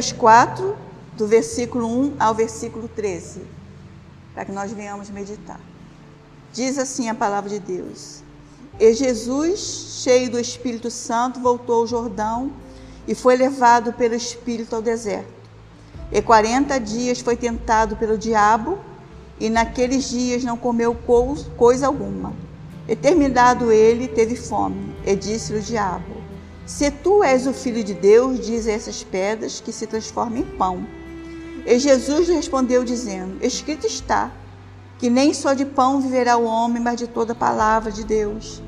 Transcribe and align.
Lucas 0.00 0.12
4, 0.12 0.76
do 1.14 1.26
versículo 1.26 1.86
1 1.86 2.14
ao 2.18 2.34
versículo 2.34 2.88
13, 2.88 3.42
para 4.34 4.46
que 4.46 4.52
nós 4.52 4.72
venhamos 4.72 5.10
meditar. 5.10 5.60
Diz 6.54 6.78
assim 6.78 7.10
a 7.10 7.14
palavra 7.14 7.50
de 7.50 7.58
Deus: 7.58 8.22
E 8.78 8.94
Jesus, 8.94 10.00
cheio 10.02 10.30
do 10.30 10.40
Espírito 10.40 10.90
Santo, 10.90 11.38
voltou 11.38 11.80
ao 11.80 11.86
Jordão 11.86 12.50
e 13.06 13.14
foi 13.14 13.36
levado 13.36 13.92
pelo 13.92 14.14
Espírito 14.14 14.74
ao 14.74 14.80
deserto. 14.80 15.28
E 16.10 16.22
quarenta 16.22 16.80
dias 16.80 17.20
foi 17.20 17.36
tentado 17.36 17.94
pelo 17.96 18.16
diabo, 18.16 18.78
e 19.38 19.50
naqueles 19.50 20.08
dias 20.08 20.42
não 20.42 20.56
comeu 20.56 20.96
coisa 21.58 21.86
alguma. 21.86 22.32
E 22.88 22.96
terminado 22.96 23.70
ele, 23.70 24.08
teve 24.08 24.34
fome, 24.34 24.96
e 25.04 25.14
disse-lhe 25.14 25.58
o 25.58 25.62
diabo: 25.62 26.19
Se 26.66 26.90
tu 26.90 27.22
és 27.22 27.46
o 27.46 27.52
filho 27.52 27.82
de 27.82 27.94
Deus, 27.94 28.38
diz 28.40 28.66
a 28.66 28.72
essas 28.72 29.02
pedras 29.02 29.60
que 29.60 29.72
se 29.72 29.86
transformem 29.86 30.42
em 30.42 30.46
pão. 30.46 30.86
E 31.66 31.78
Jesus 31.78 32.28
lhe 32.28 32.34
respondeu, 32.34 32.84
dizendo: 32.84 33.44
Escrito 33.44 33.86
está, 33.86 34.30
que 34.98 35.10
nem 35.10 35.34
só 35.34 35.54
de 35.54 35.64
pão 35.64 36.00
viverá 36.00 36.36
o 36.36 36.44
homem, 36.44 36.82
mas 36.82 36.96
de 36.96 37.06
toda 37.06 37.34
palavra 37.34 37.90
de 37.90 38.04
Deus. 38.04 38.62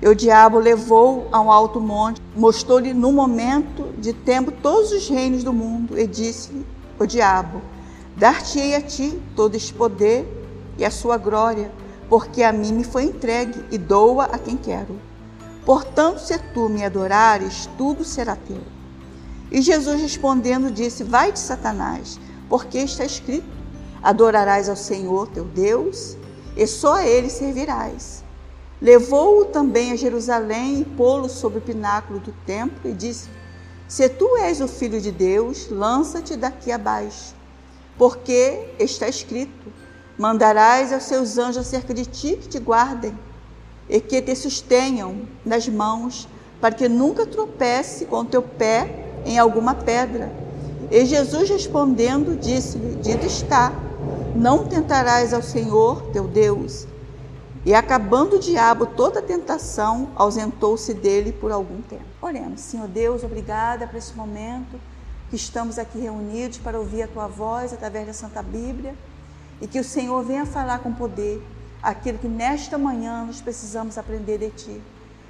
E 0.00 0.08
o 0.08 0.14
diabo 0.14 0.58
levou 0.58 1.28
a 1.32 1.40
um 1.40 1.50
alto 1.50 1.80
monte, 1.80 2.20
mostrou-lhe 2.36 2.92
no 2.92 3.12
momento 3.12 3.92
de 3.98 4.12
tempo 4.12 4.52
todos 4.52 4.92
os 4.92 5.08
reinos 5.08 5.42
do 5.42 5.52
mundo, 5.52 5.98
e 5.98 6.06
disse-lhe 6.06 6.66
o 6.98 7.06
diabo: 7.06 7.60
Dar-te-ei 8.16 8.74
a 8.74 8.80
ti 8.80 9.20
todo 9.34 9.54
este 9.54 9.72
poder 9.72 10.26
e 10.78 10.84
a 10.84 10.90
sua 10.90 11.16
glória, 11.16 11.70
porque 12.08 12.42
a 12.42 12.52
mim 12.52 12.72
me 12.72 12.84
foi 12.84 13.04
entregue 13.04 13.64
e 13.70 13.78
doa 13.78 14.24
a 14.24 14.38
quem 14.38 14.56
quero. 14.56 14.98
Portanto, 15.66 16.20
se 16.20 16.38
tu 16.54 16.68
me 16.68 16.84
adorares, 16.84 17.68
tudo 17.76 18.04
será 18.04 18.36
teu. 18.36 18.62
E 19.50 19.60
Jesus 19.60 20.00
respondendo 20.00 20.70
disse: 20.70 21.02
Vai 21.02 21.32
de 21.32 21.40
Satanás, 21.40 22.20
porque 22.48 22.78
está 22.78 23.04
escrito: 23.04 23.48
Adorarás 24.00 24.68
ao 24.68 24.76
Senhor 24.76 25.26
teu 25.26 25.44
Deus, 25.44 26.16
e 26.56 26.68
só 26.68 26.94
a 26.94 27.06
ele 27.06 27.28
servirás. 27.28 28.22
Levou-o 28.80 29.46
também 29.46 29.90
a 29.90 29.96
Jerusalém 29.96 30.82
e 30.82 30.84
pô-lo 30.84 31.28
sobre 31.28 31.58
o 31.58 31.62
pináculo 31.62 32.20
do 32.20 32.30
templo 32.46 32.88
e 32.88 32.92
disse: 32.92 33.28
Se 33.88 34.08
tu 34.08 34.36
és 34.36 34.60
o 34.60 34.68
filho 34.68 35.00
de 35.00 35.10
Deus, 35.10 35.68
lança-te 35.68 36.36
daqui 36.36 36.70
abaixo, 36.70 37.34
porque 37.98 38.68
está 38.78 39.08
escrito: 39.08 39.72
Mandarás 40.16 40.92
aos 40.92 41.02
seus 41.02 41.36
anjos 41.38 41.66
acerca 41.66 41.92
de 41.92 42.06
ti 42.06 42.36
que 42.36 42.46
te 42.46 42.60
guardem 42.60 43.25
e 43.88 44.00
que 44.00 44.20
te 44.20 44.34
sustenham 44.34 45.22
nas 45.44 45.68
mãos, 45.68 46.28
para 46.60 46.74
que 46.74 46.88
nunca 46.88 47.26
tropece 47.26 48.06
com 48.06 48.24
teu 48.24 48.42
pé 48.42 49.22
em 49.24 49.38
alguma 49.38 49.74
pedra. 49.74 50.32
E 50.90 51.04
Jesus 51.04 51.48
respondendo, 51.48 52.38
disse-lhe: 52.38 52.96
Dito 52.96 53.26
está: 53.26 53.72
Não 54.34 54.66
tentarás 54.66 55.32
ao 55.32 55.42
Senhor 55.42 56.02
teu 56.12 56.26
Deus. 56.26 56.86
E 57.64 57.74
acabando 57.74 58.36
o 58.36 58.38
diabo 58.38 58.86
toda 58.86 59.18
a 59.18 59.22
tentação, 59.22 60.10
ausentou-se 60.14 60.94
dele 60.94 61.32
por 61.32 61.50
algum 61.50 61.82
tempo. 61.82 62.04
Oremos, 62.22 62.60
Senhor 62.60 62.86
Deus, 62.86 63.24
obrigada 63.24 63.88
por 63.88 63.96
esse 63.96 64.14
momento 64.14 64.78
que 65.28 65.34
estamos 65.34 65.76
aqui 65.76 65.98
reunidos 65.98 66.58
para 66.58 66.78
ouvir 66.78 67.02
a 67.02 67.08
tua 67.08 67.26
voz 67.26 67.72
através 67.72 68.06
da 68.06 68.12
Santa 68.12 68.40
Bíblia 68.40 68.94
e 69.60 69.66
que 69.66 69.80
o 69.80 69.84
Senhor 69.84 70.22
venha 70.22 70.46
falar 70.46 70.78
com 70.78 70.92
poder 70.92 71.42
aquilo 71.88 72.18
que 72.18 72.28
nesta 72.28 72.76
manhã 72.76 73.24
nós 73.24 73.40
precisamos 73.40 73.96
aprender 73.96 74.38
de 74.38 74.50
ti. 74.50 74.82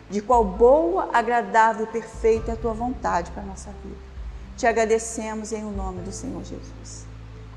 De 0.08 0.20
qual 0.20 0.44
boa, 0.44 1.10
agradável 1.12 1.84
e 1.84 1.88
perfeita 1.88 2.52
é 2.52 2.54
a 2.54 2.56
tua 2.56 2.72
vontade 2.72 3.30
para 3.32 3.42
a 3.42 3.46
nossa 3.46 3.70
vida. 3.82 3.96
Te 4.56 4.66
agradecemos 4.66 5.52
em 5.52 5.64
o 5.64 5.70
nome 5.70 6.00
do 6.02 6.12
Senhor 6.12 6.42
Jesus. 6.44 7.06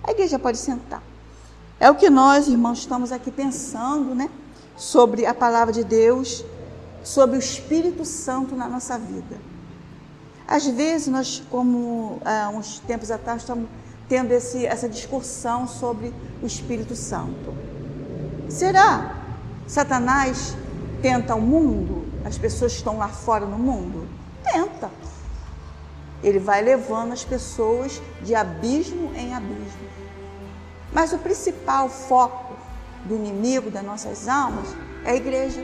A 0.03 0.11
igreja 0.11 0.38
pode 0.38 0.57
sentar. 0.57 1.03
É 1.79 1.89
o 1.89 1.95
que 1.95 2.09
nós, 2.09 2.47
irmãos, 2.47 2.79
estamos 2.79 3.11
aqui 3.11 3.31
pensando, 3.31 4.13
né? 4.13 4.29
sobre 4.79 5.25
a 5.25 5.33
palavra 5.33 5.73
de 5.73 5.83
Deus, 5.83 6.43
sobre 7.03 7.35
o 7.35 7.39
Espírito 7.39 8.05
Santo 8.05 8.55
na 8.55 8.67
nossa 8.67 8.97
vida. 8.97 9.38
Às 10.47 10.65
vezes, 10.65 11.07
nós, 11.07 11.43
como 11.51 12.21
há 12.23 12.49
uns 12.49 12.79
tempos 12.79 13.11
atrás, 13.11 13.41
estamos 13.41 13.67
tendo 14.07 14.31
esse, 14.31 14.65
essa 14.65 14.88
discussão 14.88 15.67
sobre 15.67 16.13
o 16.41 16.47
Espírito 16.47 16.95
Santo. 16.95 17.53
Será? 18.49 19.15
Satanás 19.67 20.55
tenta 21.01 21.35
o 21.35 21.41
mundo? 21.41 22.05
As 22.25 22.37
pessoas 22.37 22.73
que 22.73 22.79
estão 22.79 22.97
lá 22.97 23.07
fora 23.07 23.45
no 23.45 23.57
mundo? 23.57 24.07
Tenta. 24.43 24.89
Ele 26.23 26.39
vai 26.39 26.61
levando 26.61 27.13
as 27.13 27.23
pessoas 27.23 28.01
de 28.21 28.35
abismo 28.35 29.11
em 29.15 29.33
abismo. 29.33 29.88
Mas 30.91 31.13
o 31.13 31.19
principal 31.19 31.88
foco 31.88 32.55
do 33.05 33.15
inimigo 33.15 33.69
das 33.69 33.83
nossas 33.83 34.27
almas 34.27 34.67
é 35.05 35.11
a 35.11 35.15
igreja. 35.15 35.63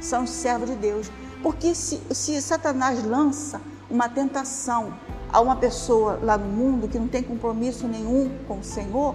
São 0.00 0.24
os 0.24 0.30
servos 0.30 0.68
de 0.68 0.76
Deus. 0.76 1.10
Porque 1.42 1.74
se, 1.74 2.00
se 2.10 2.40
Satanás 2.42 3.02
lança 3.02 3.60
uma 3.90 4.08
tentação 4.08 4.92
a 5.32 5.40
uma 5.40 5.56
pessoa 5.56 6.20
lá 6.22 6.36
no 6.36 6.46
mundo 6.46 6.88
que 6.88 6.98
não 6.98 7.08
tem 7.08 7.22
compromisso 7.22 7.88
nenhum 7.88 8.30
com 8.46 8.58
o 8.58 8.64
Senhor, 8.64 9.14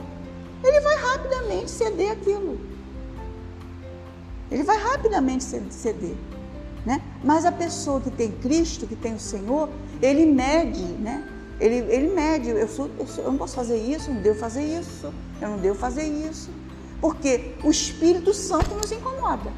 ele 0.64 0.80
vai 0.80 0.93
rapidamente 1.54 1.72
ceder 1.72 2.12
aquilo. 2.12 2.60
Ele 4.52 4.64
vai 4.64 4.78
rapidamente 4.78 5.44
ceder. 5.44 6.16
Né? 6.86 7.02
Mas 7.24 7.46
a 7.46 7.52
pessoa 7.52 8.02
que 8.02 8.12
tem 8.12 8.32
Cristo, 8.32 8.86
que 8.86 8.96
tem 8.96 9.16
o 9.16 9.20
Senhor, 9.20 9.70
ele 10.02 10.26
mede, 10.26 10.84
né? 10.84 11.28
Ele, 11.60 11.76
ele 11.76 12.14
mede, 12.14 12.50
eu, 12.50 12.68
sou, 12.68 12.90
eu, 13.00 13.08
sou, 13.08 13.24
eu 13.24 13.32
não 13.32 13.38
posso 13.38 13.56
fazer 13.56 13.78
isso, 13.78 14.10
eu 14.10 14.16
não 14.16 14.22
devo 14.22 14.40
fazer 14.40 14.64
isso, 14.64 15.14
eu 15.40 15.50
não 15.50 15.58
devo 15.58 15.80
fazer 15.80 16.04
isso 16.04 16.50
porque 17.04 17.54
o 17.62 17.70
Espírito 17.70 18.34
Santo 18.34 18.74
nos 18.76 18.90
incomoda. 18.90 19.52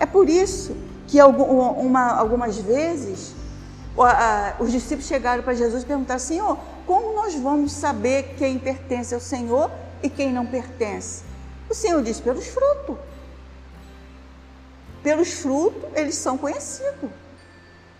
É 0.00 0.04
por 0.04 0.28
isso 0.28 0.76
que 1.06 1.22
uma, 1.22 2.10
algumas 2.18 2.58
vezes 2.58 3.32
os 4.58 4.72
discípulos 4.72 5.06
chegaram 5.06 5.44
para 5.44 5.54
Jesus 5.54 5.84
e 5.84 5.86
perguntaram: 5.86 6.18
Senhor, 6.18 6.58
como 6.84 7.14
nós 7.14 7.32
vamos 7.36 7.70
saber 7.70 8.34
quem 8.36 8.58
pertence 8.58 9.14
ao 9.14 9.20
Senhor 9.20 9.70
e 10.02 10.08
quem 10.08 10.32
não 10.32 10.46
pertence? 10.46 11.22
O 11.68 11.74
Senhor 11.74 12.02
disse: 12.02 12.22
pelos 12.22 12.46
frutos. 12.46 12.96
Pelos 15.02 15.32
frutos 15.34 15.84
eles 15.94 16.14
são 16.16 16.36
conhecidos. 16.36 17.10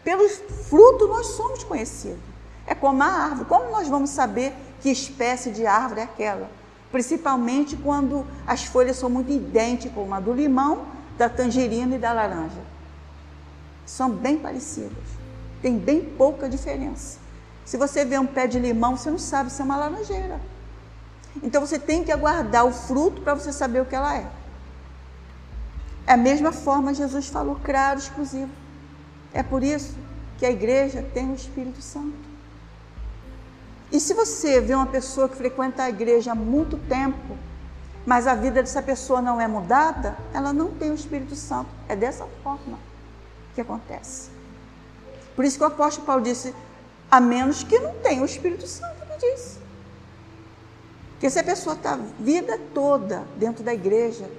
Pelos 0.03 0.41
frutos 0.69 1.09
nós 1.09 1.27
somos 1.29 1.65
conhecidos. 1.65 2.21
É 2.67 2.75
como 2.75 3.03
a 3.03 3.07
árvore. 3.07 3.49
Como 3.49 3.71
nós 3.71 3.89
vamos 3.89 4.11
saber 4.11 4.53
que 4.81 4.91
espécie 4.91 5.51
de 5.51 5.67
árvore 5.67 6.01
é 6.01 6.05
aquela? 6.05 6.49
principalmente 6.97 7.77
quando 7.77 8.27
as 8.47 8.65
folhas 8.65 8.97
são 8.97 9.11
muito 9.11 9.31
idênticas, 9.31 9.95
como 9.95 10.15
a 10.15 10.21
do 10.21 10.33
limão, 10.33 10.87
da 11.19 11.29
tangerina 11.29 11.97
e 11.97 11.99
da 11.99 12.13
laranja. 12.13 12.63
São 13.85 14.11
bem 14.11 14.39
parecidas, 14.39 15.05
tem 15.61 15.79
bem 15.79 16.01
pouca 16.01 16.49
diferença. 16.49 17.19
Se 17.65 17.77
você 17.77 18.05
vê 18.05 18.19
um 18.19 18.27
pé 18.27 18.47
de 18.47 18.59
limão, 18.59 18.97
você 18.97 19.11
não 19.11 19.19
sabe 19.19 19.51
se 19.51 19.61
é 19.61 19.65
uma 19.65 19.77
laranjeira. 19.77 20.41
Então 21.43 21.61
você 21.61 21.79
tem 21.79 22.05
que 22.05 22.13
aguardar 22.13 22.65
o 22.65 22.73
fruto 22.73 23.23
para 23.23 23.35
você 23.35 23.53
saber 23.53 23.81
o 23.81 23.87
que 23.87 23.95
ela 23.95 24.17
é. 24.17 24.27
É 26.07 26.13
a 26.13 26.17
mesma 26.17 26.53
forma 26.53 26.95
Jesus 26.95 27.29
falou 27.29 27.59
claro, 27.63 27.99
exclusivo. 27.99 28.51
É 29.33 29.43
por 29.43 29.63
isso 29.63 29.95
que 30.39 30.47
a 30.47 30.51
igreja 30.51 31.05
tem 31.13 31.31
o 31.31 31.35
Espírito 31.35 31.83
Santo. 31.83 32.27
E 33.91 34.01
se 34.01 34.15
você 34.15 34.61
vê 34.61 34.75
uma 34.75 34.87
pessoa 34.87 35.29
que 35.29 35.37
frequenta 35.37 35.85
a 35.85 35.89
igreja 35.89 36.33
há 36.33 36.35
muito 36.35 36.77
tempo, 36.89 37.37
mas 38.05 38.27
a 38.27 38.35
vida 38.35 38.63
dessa 38.63 38.83
pessoa 38.83 39.21
não 39.21 39.41
é 39.41 39.49
mudada, 39.49 40.17
ela 40.33 40.53
não 40.53 40.71
tem 40.71 40.91
o 40.91 40.95
Espírito 40.95 41.35
Santo. 41.35 41.69
É 41.89 41.97
dessa 41.97 42.27
forma 42.43 42.79
que 43.55 43.61
acontece. 43.61 44.31
Por 45.35 45.45
isso 45.45 45.59
que 45.59 45.65
o 45.65 45.67
apóstolo 45.67 46.07
Paulo 46.07 46.23
disse: 46.23 46.55
a 47.11 47.21
menos 47.21 47.63
que 47.63 47.79
não 47.79 47.95
tenha 47.97 48.23
o 48.23 48.25
Espírito 48.25 48.67
Santo, 48.67 48.97
ele 49.03 49.33
disse. 49.33 49.66
Porque 51.17 51.31
se 51.31 51.39
a 51.39 51.45
pessoa 51.45 51.75
está 51.75 51.95
a 51.95 51.99
vida 52.19 52.59
toda 52.73 53.25
dentro 53.37 53.65
da 53.65 53.75
igreja 53.75 54.31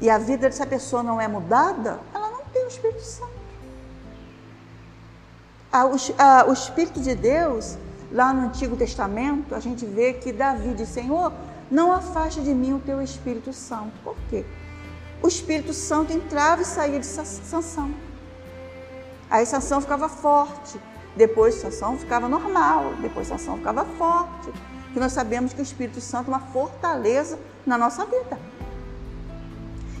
e 0.00 0.08
a 0.08 0.18
vida 0.18 0.48
dessa 0.48 0.66
pessoa 0.66 1.02
não 1.02 1.20
é 1.20 1.26
mudada, 1.26 1.98
ela 2.14 2.30
não 2.30 2.44
tem 2.52 2.64
o 2.64 2.68
Espírito 2.68 3.02
Santo. 3.02 3.32
o, 5.72 6.50
o 6.50 6.52
Espírito 6.52 7.00
de 7.00 7.14
Deus 7.14 7.78
Lá 8.10 8.32
no 8.32 8.46
Antigo 8.46 8.74
Testamento, 8.74 9.54
a 9.54 9.60
gente 9.60 9.84
vê 9.84 10.14
que 10.14 10.32
Davi 10.32 10.72
diz: 10.72 10.88
Senhor, 10.88 11.32
não 11.70 11.92
afaste 11.92 12.40
de 12.40 12.54
mim 12.54 12.72
o 12.72 12.80
teu 12.80 13.02
Espírito 13.02 13.52
Santo. 13.52 13.92
Por 14.02 14.16
quê? 14.30 14.46
O 15.22 15.28
Espírito 15.28 15.74
Santo 15.74 16.12
entrava 16.12 16.62
e 16.62 16.64
saía 16.64 16.98
de 16.98 17.06
Sansão. 17.06 17.92
Aí 19.28 19.44
Sansão 19.44 19.80
ficava 19.82 20.08
forte, 20.08 20.80
depois 21.16 21.56
Sansão 21.56 21.98
ficava 21.98 22.28
normal, 22.28 22.94
depois 23.02 23.28
Sansão 23.28 23.58
ficava 23.58 23.84
forte. 23.84 24.50
Que 24.92 25.00
nós 25.00 25.12
sabemos 25.12 25.52
que 25.52 25.60
o 25.60 25.62
Espírito 25.62 26.00
Santo 26.00 26.30
é 26.30 26.34
uma 26.34 26.40
fortaleza 26.40 27.38
na 27.66 27.76
nossa 27.76 28.04
vida. 28.04 28.38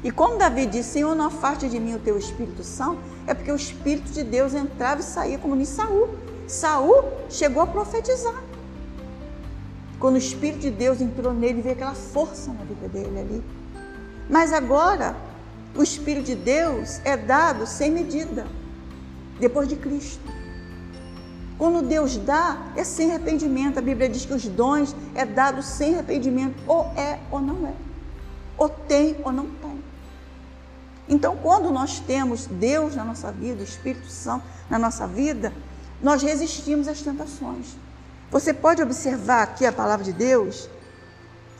E 0.02 0.10
quando 0.10 0.38
Davi 0.38 0.66
disse, 0.66 0.90
Senhor, 0.90 1.14
não 1.14 1.26
afaste 1.26 1.68
de 1.68 1.78
mim 1.80 1.94
o 1.94 1.98
teu 1.98 2.16
Espírito 2.16 2.62
Santo, 2.62 3.00
é 3.26 3.34
porque 3.34 3.50
o 3.50 3.56
Espírito 3.56 4.10
de 4.12 4.22
Deus 4.22 4.54
entrava 4.54 5.00
e 5.00 5.04
saía 5.04 5.38
como 5.38 5.56
em 5.56 5.64
Saul 5.64 6.08
Saul 6.48 7.04
chegou 7.28 7.62
a 7.62 7.66
profetizar. 7.66 8.42
Quando 10.00 10.14
o 10.14 10.18
Espírito 10.18 10.60
de 10.60 10.70
Deus 10.70 11.00
entrou 11.00 11.34
nele, 11.34 11.60
veio 11.60 11.74
aquela 11.74 11.94
força 11.94 12.52
na 12.52 12.64
vida 12.64 12.88
dele 12.88 13.20
ali. 13.20 13.44
Mas 14.30 14.52
agora, 14.52 15.14
o 15.76 15.82
Espírito 15.82 16.26
de 16.26 16.36
Deus 16.36 17.00
é 17.04 17.16
dado 17.16 17.66
sem 17.66 17.90
medida, 17.90 18.46
depois 19.38 19.68
de 19.68 19.76
Cristo. 19.76 20.22
Quando 21.58 21.82
Deus 21.82 22.16
dá, 22.16 22.56
é 22.76 22.84
sem 22.84 23.10
arrependimento. 23.10 23.78
A 23.78 23.82
Bíblia 23.82 24.08
diz 24.08 24.24
que 24.24 24.32
os 24.32 24.46
dons 24.46 24.94
é 25.14 25.26
dado 25.26 25.60
sem 25.60 25.94
arrependimento, 25.94 26.54
ou 26.66 26.84
é 26.96 27.18
ou 27.32 27.40
não 27.40 27.66
é, 27.66 27.74
ou 28.56 28.68
tem 28.68 29.16
ou 29.24 29.32
não 29.32 29.46
tem. 29.46 29.82
Então, 31.08 31.36
quando 31.36 31.70
nós 31.70 31.98
temos 31.98 32.46
Deus 32.46 32.94
na 32.94 33.04
nossa 33.04 33.32
vida, 33.32 33.60
o 33.60 33.64
Espírito 33.64 34.08
Santo 34.08 34.44
na 34.70 34.78
nossa 34.78 35.06
vida, 35.06 35.52
nós 36.00 36.22
resistimos 36.22 36.86
às 36.86 37.02
tentações. 37.02 37.76
Você 38.30 38.54
pode 38.54 38.82
observar 38.82 39.42
aqui 39.42 39.66
a 39.66 39.72
palavra 39.72 40.04
de 40.04 40.12
Deus, 40.12 40.68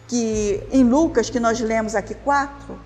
que 0.07 0.63
em 0.71 0.85
Lucas, 0.85 1.29
que 1.29 1.41
nós 1.41 1.59
lemos 1.61 1.95
aqui 1.95 2.15
4, 2.15 2.79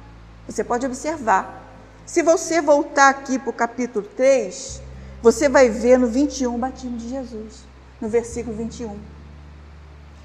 você 0.47 0.64
pode 0.64 0.87
observar. 0.87 1.62
Se 2.06 2.23
você 2.23 2.61
voltar 2.61 3.09
aqui 3.09 3.38
para 3.38 3.50
o 3.50 3.53
capítulo 3.53 4.06
3, 4.17 4.81
você 5.22 5.48
vai 5.48 5.69
ver 5.69 5.98
no 5.98 6.08
21 6.08 6.54
o 6.54 6.58
batismo 6.58 6.96
de 6.96 7.08
Jesus, 7.08 7.64
no 8.00 8.08
versículo 8.08 8.56
21. 8.56 8.96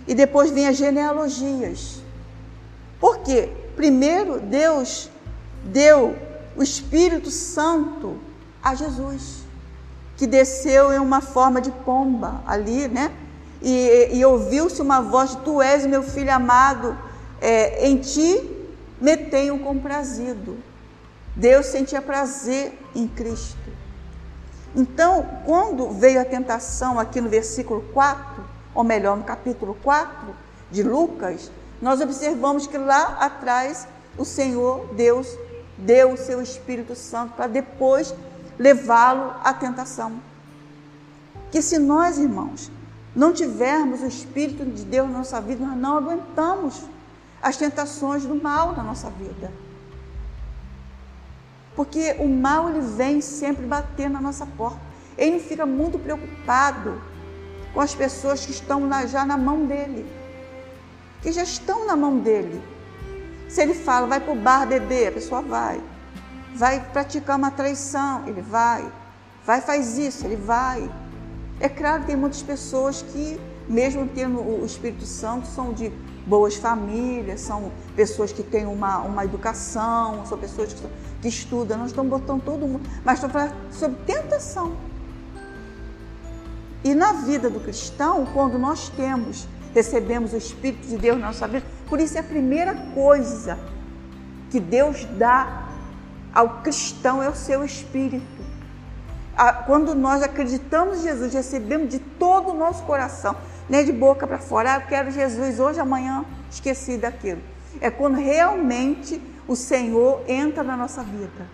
E 0.08 0.16
depois 0.16 0.50
vem 0.50 0.68
as 0.68 0.76
genealogias. 0.76 2.02
Por 3.00 3.20
quê? 3.20 3.50
Primeiro, 3.76 4.40
Deus 4.40 5.10
deu 5.64 6.16
o 6.56 6.64
Espírito 6.64 7.30
Santo 7.30 8.18
a 8.64 8.74
Jesus, 8.74 9.44
que 10.16 10.26
desceu 10.26 10.92
em 10.92 11.00
uma 11.00 11.22
forma 11.22 11.62
de 11.62 11.70
pomba 11.70 12.42
ali, 12.48 12.88
né? 12.88 13.14
E, 13.62 14.10
e 14.14 14.26
ouviu-se 14.26 14.82
uma 14.82 15.00
voz: 15.00 15.36
Tu 15.36 15.62
és 15.62 15.86
meu 15.86 16.02
filho 16.02 16.34
amado, 16.34 16.98
é, 17.40 17.88
em 17.88 17.98
ti 17.98 18.50
me 19.00 19.16
tenho 19.16 19.60
comprazido. 19.60 20.58
Deus 21.36 21.68
sentia 21.68 22.02
prazer 22.02 22.80
em 22.96 23.08
Cristo. 23.08 23.77
Então, 24.78 25.26
quando 25.44 25.90
veio 25.90 26.22
a 26.22 26.26
tentação 26.26 27.00
aqui 27.00 27.20
no 27.20 27.28
versículo 27.28 27.82
4, 27.94 28.44
ou 28.76 28.84
melhor, 28.84 29.18
no 29.18 29.24
capítulo 29.24 29.76
4 29.84 30.36
de 30.70 30.84
Lucas, 30.84 31.52
nós 31.82 32.00
observamos 32.00 32.68
que 32.68 32.78
lá 32.78 33.18
atrás 33.20 33.88
o 34.16 34.24
Senhor 34.24 34.94
Deus 34.94 35.36
deu 35.80 36.14
o 36.14 36.18
seu 36.18 36.40
Espírito 36.44 36.94
Santo 36.94 37.34
para 37.34 37.48
depois 37.48 38.14
levá-lo 38.60 39.34
à 39.44 39.52
tentação. 39.52 40.22
Que 41.50 41.60
se 41.60 41.80
nós, 41.80 42.20
irmãos, 42.20 42.72
não 43.16 43.34
tivermos 43.34 44.04
o 44.04 44.06
Espírito 44.06 44.64
de 44.64 44.86
Deus 44.86 45.10
na 45.10 45.18
nossa 45.18 45.42
vida, 45.42 45.66
nós 45.66 45.76
não 45.76 45.98
aguentamos 45.98 46.84
as 47.42 47.58
tentações 47.58 48.26
do 48.26 48.36
mal 48.36 48.74
na 48.74 48.84
nossa 48.84 49.10
vida. 49.10 49.52
Porque 51.78 52.16
o 52.18 52.28
mal 52.28 52.70
ele 52.70 52.82
vem 52.82 53.22
sempre 53.22 53.64
bater 53.68 54.10
na 54.10 54.20
nossa 54.20 54.48
porta. 54.48 54.82
Ele 55.16 55.40
fica 55.40 55.64
muito 55.64 56.00
preocupado 56.00 57.00
com 57.72 57.80
as 57.80 57.94
pessoas 57.94 58.44
que 58.44 58.52
estão 58.52 58.90
já 59.08 59.24
na 59.24 59.38
mão 59.38 59.68
dele, 59.68 60.04
que 61.22 61.32
já 61.32 61.44
estão 61.44 61.86
na 61.86 61.96
mão 61.96 62.18
dele. 62.18 62.60
Se 63.48 63.62
ele 63.62 63.76
fala, 63.76 64.08
vai 64.08 64.20
para 64.20 64.34
o 64.34 64.36
bar 64.36 64.66
beber, 64.66 65.10
a 65.10 65.12
pessoa 65.12 65.44
vai. 65.44 65.80
Vai 66.56 66.84
praticar 66.92 67.38
uma 67.38 67.52
traição, 67.52 68.24
ele 68.26 68.42
vai. 68.42 68.92
Vai, 69.46 69.62
faz 69.62 70.00
isso, 70.00 70.26
ele 70.26 70.36
vai. 70.36 70.90
É 71.60 71.70
claro 71.70 72.02
que 72.02 72.08
tem 72.08 72.16
muitas 72.16 72.42
pessoas 72.42 73.04
que, 73.04 73.40
mesmo 73.70 74.10
tendo 74.16 74.40
o 74.40 74.66
Espírito 74.66 75.06
Santo, 75.06 75.46
são 75.46 75.74
de 75.74 75.92
boas 76.26 76.56
famílias, 76.56 77.40
são 77.42 77.72
pessoas 77.96 78.32
que 78.34 78.44
têm 78.44 78.66
uma, 78.66 78.98
uma 79.00 79.24
educação, 79.24 80.26
são 80.26 80.38
pessoas 80.38 80.74
que, 80.74 80.82
que 81.22 81.28
estudam. 81.28 81.78
Nós 81.78 81.88
estamos 81.88 82.10
botando 82.10 82.44
todo 82.44 82.68
mundo, 82.68 82.90
mas 83.04 83.16
estamos 83.16 83.34
falando 83.34 83.56
sobre 83.72 83.98
tentação. 84.06 84.76
E 86.84 86.94
na 86.94 87.14
vida 87.14 87.50
do 87.50 87.60
cristão, 87.60 88.26
quando 88.34 88.58
nós 88.58 88.90
temos, 88.90 89.48
recebemos 89.74 90.34
o 90.34 90.38
Espírito 90.38 90.88
de 90.88 90.98
Deus 90.98 91.20
na 91.20 91.28
nossa 91.28 91.48
vida, 91.48 91.66
por 91.88 92.00
isso 92.00 92.18
é 92.18 92.22
a 92.22 92.24
primeira 92.24 92.74
coisa 92.94 93.58
que 94.50 94.60
Deus 94.60 95.06
dá 95.18 95.68
ao 96.34 96.62
cristão 96.62 97.22
é 97.22 97.30
o 97.30 97.36
seu 97.36 97.64
Espírito. 97.64 98.26
Quando 99.66 99.94
nós 99.94 100.24
acreditamos 100.24 101.00
em 101.00 101.04
Jesus, 101.04 101.34
recebemos 101.34 101.90
de 101.90 102.00
todo 102.00 102.52
o 102.52 102.54
nosso 102.54 102.84
coração, 102.84 103.36
nem 103.70 103.86
de 103.86 103.92
boca 103.92 104.26
para 104.26 104.40
fora, 104.40 104.74
ah, 104.74 104.76
eu 104.78 104.82
quero 104.88 105.12
Jesus 105.12 105.60
hoje, 105.60 105.80
amanhã, 105.80 106.26
esqueci 106.50 106.98
daquilo. 106.98 107.42
É 107.80 107.92
quando 107.92 108.16
realmente 108.16 109.22
o 109.48 109.56
Senhor 109.56 110.24
entra 110.28 110.64
na 110.64 110.76
nossa 110.76 111.04
vida. 111.04 111.48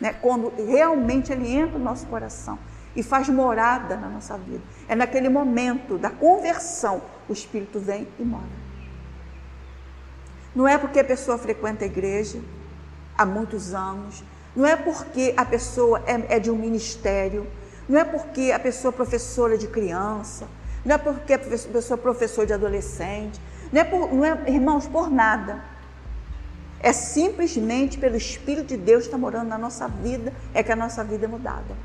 Né? 0.00 0.12
Quando 0.14 0.52
realmente 0.56 1.32
Ele 1.32 1.50
entra 1.54 1.78
no 1.78 1.84
nosso 1.84 2.06
coração 2.06 2.58
e 2.94 3.02
faz 3.02 3.28
morada 3.28 3.96
na 3.96 4.08
nossa 4.08 4.36
vida. 4.38 4.62
É 4.88 4.94
naquele 4.94 5.28
momento 5.28 5.98
da 5.98 6.10
conversão, 6.10 7.02
o 7.28 7.32
Espírito 7.32 7.78
vem 7.78 8.08
e 8.18 8.24
mora. 8.24 8.66
Não 10.54 10.66
é 10.66 10.78
porque 10.78 10.98
a 10.98 11.04
pessoa 11.04 11.36
frequenta 11.36 11.84
a 11.84 11.86
igreja 11.86 12.40
há 13.16 13.26
muitos 13.26 13.74
anos, 13.74 14.24
não 14.54 14.64
é 14.64 14.74
porque 14.74 15.34
a 15.36 15.44
pessoa 15.44 16.02
é, 16.06 16.36
é 16.36 16.38
de 16.38 16.50
um 16.50 16.56
ministério, 16.56 17.46
não 17.86 18.00
é 18.00 18.04
porque 18.04 18.50
a 18.52 18.58
pessoa 18.58 18.90
é 18.90 18.96
professora 18.96 19.58
de 19.58 19.68
criança, 19.68 20.48
não 20.82 20.94
é 20.94 20.98
porque 20.98 21.34
a 21.34 21.38
pessoa 21.38 21.98
é 21.98 22.00
professor 22.00 22.46
de 22.46 22.54
adolescente, 22.54 23.38
não 23.70 23.80
é, 23.82 23.84
por, 23.84 24.14
não 24.14 24.24
é, 24.24 24.50
irmãos, 24.50 24.86
por 24.86 25.10
nada. 25.10 25.62
É 26.86 26.92
simplesmente 26.92 27.98
pelo 27.98 28.16
Espírito 28.16 28.68
de 28.68 28.76
Deus 28.76 29.02
que 29.02 29.08
está 29.08 29.18
morando 29.18 29.48
na 29.48 29.58
nossa 29.58 29.88
vida, 29.88 30.32
é 30.54 30.62
que 30.62 30.70
a 30.70 30.76
nossa 30.76 31.02
vida 31.02 31.24
é 31.24 31.28
mudada. 31.28 31.76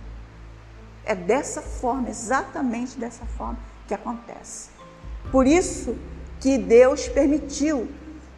É 1.03 1.15
dessa 1.15 1.59
forma, 1.59 2.07
exatamente 2.07 2.99
dessa 2.99 3.25
forma 3.25 3.57
que 3.87 3.95
acontece. 3.95 4.69
Por 5.31 5.47
isso 5.47 5.97
que 6.39 6.55
Deus 6.55 7.07
permitiu 7.07 7.89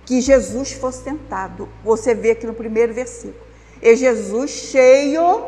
que 0.05 0.21
Jesus 0.21 0.71
fosse 0.71 1.03
tentado. 1.03 1.67
Você 1.83 2.15
vê 2.15 2.31
aqui 2.31 2.47
no 2.47 2.53
primeiro 2.53 2.93
versículo. 2.93 3.43
E 3.81 3.93
Jesus, 3.97 4.49
cheio 4.49 5.45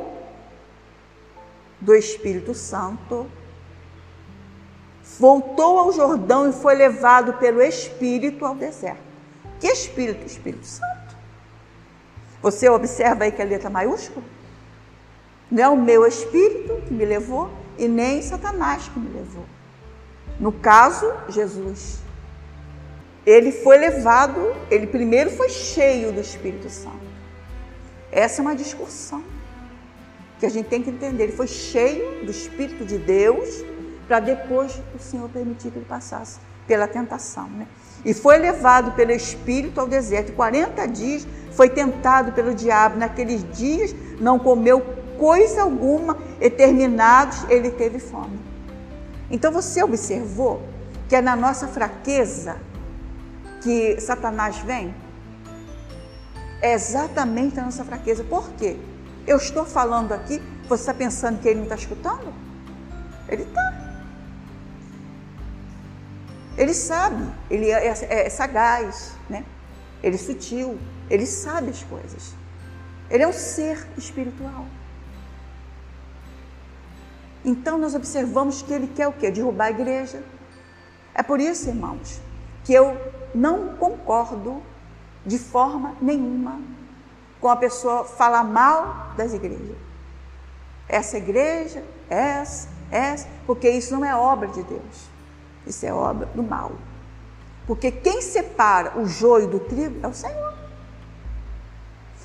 do 1.80 1.96
Espírito 1.96 2.54
Santo, 2.54 3.26
voltou 5.18 5.80
ao 5.80 5.94
Jordão 5.94 6.50
e 6.50 6.52
foi 6.52 6.76
levado 6.76 7.36
pelo 7.36 7.62
Espírito 7.62 8.46
ao 8.46 8.54
deserto. 8.54 9.00
Que 9.62 9.68
Espírito? 9.68 10.26
Espírito 10.26 10.66
Santo. 10.66 10.95
Você 12.46 12.70
observa 12.70 13.24
aí 13.24 13.32
que 13.32 13.42
a 13.42 13.46
letra 13.46 13.72
maiúscula? 13.72 14.24
Não 15.50 15.64
é 15.64 15.68
o 15.68 15.76
meu 15.76 16.06
Espírito 16.06 16.80
que 16.86 16.94
me 16.94 17.04
levou 17.04 17.50
e 17.76 17.88
nem 17.88 18.22
Satanás 18.22 18.88
que 18.88 19.00
me 19.00 19.10
levou. 19.10 19.46
No 20.40 20.52
caso, 20.52 21.12
Jesus 21.28 22.06
ele 23.26 23.52
foi 23.52 23.80
levado, 23.80 24.40
ele 24.70 24.86
primeiro 24.86 25.32
foi 25.32 25.50
cheio 25.50 26.12
do 26.12 26.22
Espírito 26.22 26.70
Santo. 26.70 27.08
Essa 28.12 28.40
é 28.40 28.44
uma 28.44 28.56
discussão 28.56 29.24
que 30.40 30.46
a 30.46 30.50
gente 30.50 30.68
tem 30.68 30.84
que 30.84 30.92
entender. 30.92 31.24
Ele 31.24 31.32
foi 31.32 31.48
cheio 31.48 32.24
do 32.24 32.30
Espírito 32.30 32.86
de 32.86 33.00
Deus 33.00 33.64
para 34.08 34.20
depois 34.20 34.80
o 34.94 35.00
Senhor 35.00 35.28
permitir 35.30 35.72
que 35.72 35.80
ele 35.80 35.86
passasse 35.86 36.38
pela 36.68 36.88
tentação. 36.88 37.50
Né? 37.50 37.68
E 38.06 38.14
foi 38.14 38.38
levado 38.38 38.92
pelo 38.92 39.12
Espírito 39.12 39.82
ao 39.82 39.88
deserto. 39.88 40.32
40 40.34 40.86
dias 40.86 41.28
foi 41.56 41.70
tentado 41.70 42.32
pelo 42.34 42.54
diabo. 42.54 42.98
Naqueles 42.98 43.44
dias 43.58 43.96
não 44.20 44.38
comeu 44.38 44.82
coisa 45.18 45.64
alguma 45.64 46.18
e 46.40 46.50
terminados 46.50 47.46
ele 47.50 47.72
teve 47.72 48.00
fome. 48.00 48.40
Então 49.32 49.52
você 49.52 49.82
observou 49.82 50.62
que 51.08 51.16
é 51.16 51.22
na 51.22 51.36
nossa 51.36 51.68
fraqueza 51.68 52.58
que 53.62 54.00
Satanás 54.00 54.58
vem? 54.60 54.94
É 56.62 56.74
exatamente 56.74 57.60
a 57.60 57.64
nossa 57.64 57.84
fraqueza. 57.84 58.24
Por 58.24 58.50
quê? 58.52 58.78
Eu 59.26 59.38
estou 59.38 59.66
falando 59.66 60.12
aqui, 60.12 60.42
você 60.68 60.84
está 60.84 60.94
pensando 60.94 61.40
que 61.40 61.48
ele 61.48 61.58
não 61.58 61.64
está 61.64 61.76
escutando? 61.76 62.34
Ele 63.28 63.44
está. 63.44 63.86
Ele 66.58 66.74
sabe, 66.74 67.26
ele 67.50 67.70
é, 67.70 67.88
é, 67.88 68.28
é, 68.28 68.30
sagaz, 68.30 69.14
né? 69.30 69.44
ele 70.02 70.16
é 70.16 70.20
sutil, 70.20 70.78
ele 71.10 71.26
sabe 71.26 71.70
as 71.70 71.84
coisas. 71.84 72.34
Ele 73.10 73.24
é 73.24 73.28
um 73.28 73.34
ser 73.34 73.88
espiritual. 73.98 74.66
Então 77.44 77.78
nós 77.78 77.94
observamos 77.94 78.62
que 78.62 78.74
ele 78.74 78.88
quer 78.88 79.08
o 79.08 79.14
quê? 79.14 79.30
Derrubar 79.30 79.66
a 79.66 79.70
igreja. 79.70 80.24
É 81.14 81.22
por 81.22 81.40
isso, 81.40 81.70
irmãos, 81.70 82.20
que 82.64 82.74
eu 82.74 82.98
não 83.34 83.76
concordo 83.76 84.62
de 85.26 85.38
forma 85.38 85.96
nenhuma 86.02 86.60
com 87.40 87.50
a 87.50 87.56
pessoa 87.56 88.04
falar 88.06 88.44
mal 88.44 89.14
das 89.16 89.34
igrejas. 89.34 89.78
Essa 90.88 91.18
igreja, 91.18 91.84
essa, 92.10 92.74
É, 92.92 93.16
porque 93.48 93.70
isso 93.70 93.94
não 93.94 94.06
é 94.06 94.16
obra 94.16 94.48
de 94.48 94.62
Deus. 94.64 95.10
Isso 95.66 95.86
é 95.86 95.94
obra 95.94 96.28
do 96.28 96.44
mal. 96.44 96.72
Porque 97.66 97.92
quem 97.92 98.22
separa 98.22 98.98
o 99.00 99.08
joio 99.08 99.48
do 99.48 99.60
trigo 99.60 100.00
é 100.04 100.08
o 100.08 100.14
Senhor. 100.14 100.45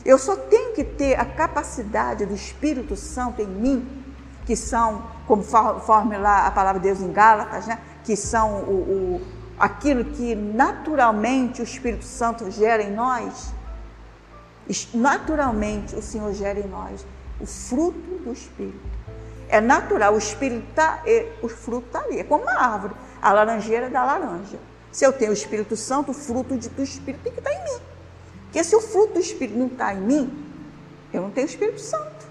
Eu 0.05 0.19
só 0.19 0.37
tenho 0.37 0.73
que 0.73 0.83
ter 0.83 1.19
a 1.19 1.25
capacidade 1.25 2.25
do 2.25 2.35
Espírito 2.35 2.97
Santo 2.97 3.43
em 3.43 3.47
mim, 3.47 4.05
que 4.47 4.57
são, 4.57 5.05
conforme 5.27 6.17
lá 6.17 6.47
a 6.47 6.51
palavra 6.51 6.81
de 6.81 6.89
Deus 6.89 7.01
em 7.01 7.13
Gálatas, 7.13 7.67
né? 7.67 7.79
que 8.05 8.17
são 8.17 8.63
o, 8.63 8.73
o, 8.73 9.21
aquilo 9.59 10.05
que 10.05 10.35
naturalmente 10.35 11.61
o 11.61 11.65
Espírito 11.65 12.05
Santo 12.05 12.51
gera 12.51 12.83
em 12.83 12.93
nós. 12.93 13.53
Naturalmente 14.95 15.95
o 15.97 16.03
Senhor 16.03 16.33
gera 16.33 16.61
em 16.61 16.67
nós 16.67 17.05
o 17.41 17.47
fruto 17.47 18.19
do 18.25 18.33
Espírito. 18.33 18.79
É 19.49 19.61
natural, 19.61 20.15
o 20.15 20.19
Espírito 20.19 20.65
está, 20.69 21.03
o 21.43 21.49
fruto 21.49 21.87
está 21.87 22.01
ali, 22.01 22.21
é 22.21 22.25
como 22.25 22.45
uma 22.45 22.59
árvore, 22.59 22.95
a 23.21 23.33
laranjeira 23.33 23.91
da 23.91 24.05
laranja. 24.05 24.59
Se 24.93 25.05
eu 25.05 25.13
tenho 25.13 25.31
o 25.31 25.35
Espírito 25.35 25.77
Santo, 25.77 26.13
o 26.13 26.15
fruto 26.15 26.55
do 26.57 26.83
Espírito 26.83 27.23
tem 27.23 27.33
que 27.33 27.39
estar 27.39 27.53
em 27.53 27.65
mim. 27.65 27.90
Porque 28.51 28.65
se 28.65 28.75
o 28.75 28.81
fruto 28.81 29.15
do 29.15 29.21
Espírito 29.21 29.57
não 29.57 29.69
está 29.69 29.95
em 29.95 30.01
mim, 30.01 30.45
eu 31.13 31.23
não 31.23 31.31
tenho 31.31 31.47
o 31.47 31.51
Espírito 31.51 31.81
Santo. 31.81 32.29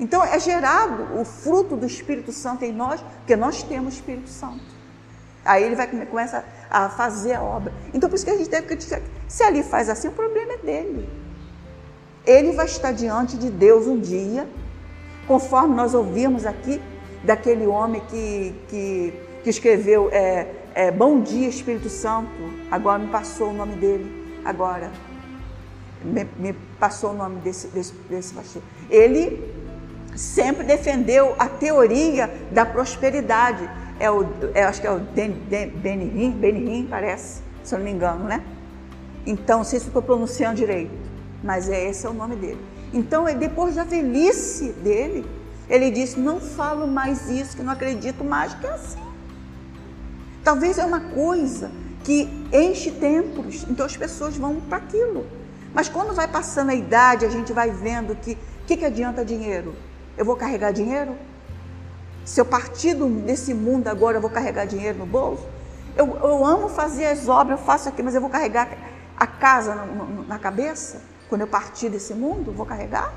Então 0.00 0.24
é 0.24 0.40
gerado 0.40 1.20
o 1.20 1.24
fruto 1.24 1.76
do 1.76 1.84
Espírito 1.84 2.32
Santo 2.32 2.64
em 2.64 2.72
nós, 2.72 3.02
porque 3.18 3.36
nós 3.36 3.62
temos 3.62 3.92
o 3.92 3.96
Espírito 3.98 4.30
Santo. 4.30 4.64
Aí 5.44 5.62
ele 5.64 5.76
vai 5.76 5.86
começa 6.06 6.42
a 6.70 6.88
fazer 6.88 7.34
a 7.34 7.42
obra. 7.42 7.74
Então 7.92 8.08
por 8.08 8.16
isso 8.16 8.24
que 8.24 8.30
a 8.30 8.36
gente 8.38 8.48
deve 8.48 8.66
criticar. 8.66 9.02
Se 9.28 9.42
ali 9.42 9.62
faz 9.62 9.90
assim, 9.90 10.08
o 10.08 10.12
problema 10.12 10.54
é 10.54 10.58
dele. 10.58 11.08
Ele 12.24 12.52
vai 12.52 12.66
estar 12.66 12.92
diante 12.92 13.36
de 13.36 13.50
Deus 13.50 13.86
um 13.86 14.00
dia, 14.00 14.48
conforme 15.28 15.74
nós 15.74 15.92
ouvimos 15.92 16.46
aqui 16.46 16.80
daquele 17.22 17.66
homem 17.66 18.00
que, 18.08 18.54
que, 18.68 19.14
que 19.44 19.50
escreveu 19.50 20.08
é, 20.10 20.46
é, 20.74 20.90
Bom 20.90 21.20
Dia 21.20 21.48
Espírito 21.48 21.90
Santo. 21.90 22.30
Agora 22.70 22.98
me 22.98 23.08
passou 23.08 23.50
o 23.50 23.52
nome 23.52 23.74
dele 23.74 24.21
agora. 24.44 24.90
Me, 26.04 26.26
me 26.36 26.52
passou 26.80 27.10
o 27.10 27.14
nome 27.14 27.40
desse, 27.40 27.68
desse, 27.68 27.92
desse 28.08 28.34
pastor. 28.34 28.62
Ele 28.90 29.52
sempre 30.16 30.64
defendeu 30.64 31.34
a 31.38 31.48
teoria 31.48 32.28
da 32.50 32.66
prosperidade. 32.66 33.68
É 34.00 34.10
o, 34.10 34.26
é, 34.54 34.64
acho 34.64 34.80
que 34.80 34.86
é 34.86 34.90
o 34.90 34.98
Benihim, 34.98 36.32
Benihim, 36.32 36.86
parece, 36.90 37.42
se 37.62 37.74
eu 37.74 37.78
não 37.78 37.84
me 37.84 37.92
engano, 37.92 38.24
né? 38.24 38.42
Então, 39.24 39.58
não 39.58 39.64
sei 39.64 39.78
se 39.78 39.86
estou 39.86 40.02
pronunciando 40.02 40.56
direito, 40.56 40.90
mas 41.42 41.68
é, 41.68 41.88
esse 41.88 42.04
é 42.04 42.10
o 42.10 42.12
nome 42.12 42.34
dele. 42.34 42.60
Então, 42.92 43.24
depois 43.36 43.76
da 43.76 43.84
velhice 43.84 44.72
dele, 44.72 45.24
ele 45.68 45.90
disse: 45.90 46.18
Não 46.18 46.40
falo 46.40 46.86
mais 46.86 47.30
isso, 47.30 47.56
que 47.56 47.62
não 47.62 47.72
acredito 47.72 48.24
mais 48.24 48.52
que 48.54 48.66
é 48.66 48.70
assim. 48.70 49.00
Talvez 50.42 50.76
é 50.78 50.84
uma 50.84 51.00
coisa 51.00 51.70
que 52.04 52.28
enche 52.52 52.90
templos, 52.90 53.64
então 53.68 53.86
as 53.86 53.96
pessoas 53.96 54.36
vão 54.36 54.60
para 54.60 54.78
aquilo. 54.78 55.26
Mas 55.74 55.88
quando 55.88 56.14
vai 56.14 56.28
passando 56.28 56.70
a 56.70 56.74
idade, 56.74 57.24
a 57.24 57.28
gente 57.28 57.52
vai 57.52 57.70
vendo 57.70 58.14
que 58.16 58.32
o 58.32 58.64
que, 58.66 58.76
que 58.76 58.84
adianta 58.84 59.24
dinheiro? 59.24 59.74
Eu 60.16 60.24
vou 60.24 60.36
carregar 60.36 60.72
dinheiro? 60.72 61.16
Se 62.24 62.40
eu 62.40 62.44
partir 62.44 62.94
desse 62.94 63.52
mundo 63.52 63.88
agora, 63.88 64.18
eu 64.18 64.20
vou 64.20 64.30
carregar 64.30 64.66
dinheiro 64.66 64.98
no 64.98 65.06
bolso? 65.06 65.44
Eu, 65.96 66.16
eu 66.22 66.44
amo 66.44 66.68
fazer 66.68 67.06
as 67.06 67.28
obras, 67.28 67.58
eu 67.58 67.66
faço 67.66 67.88
aqui, 67.88 68.02
mas 68.02 68.14
eu 68.14 68.20
vou 68.20 68.30
carregar 68.30 68.68
a 69.16 69.26
casa 69.26 69.74
na, 69.74 69.86
na 70.26 70.38
cabeça? 70.38 71.00
Quando 71.28 71.40
eu 71.42 71.46
partir 71.46 71.88
desse 71.88 72.14
mundo, 72.14 72.52
vou 72.52 72.66
carregar? 72.66 73.12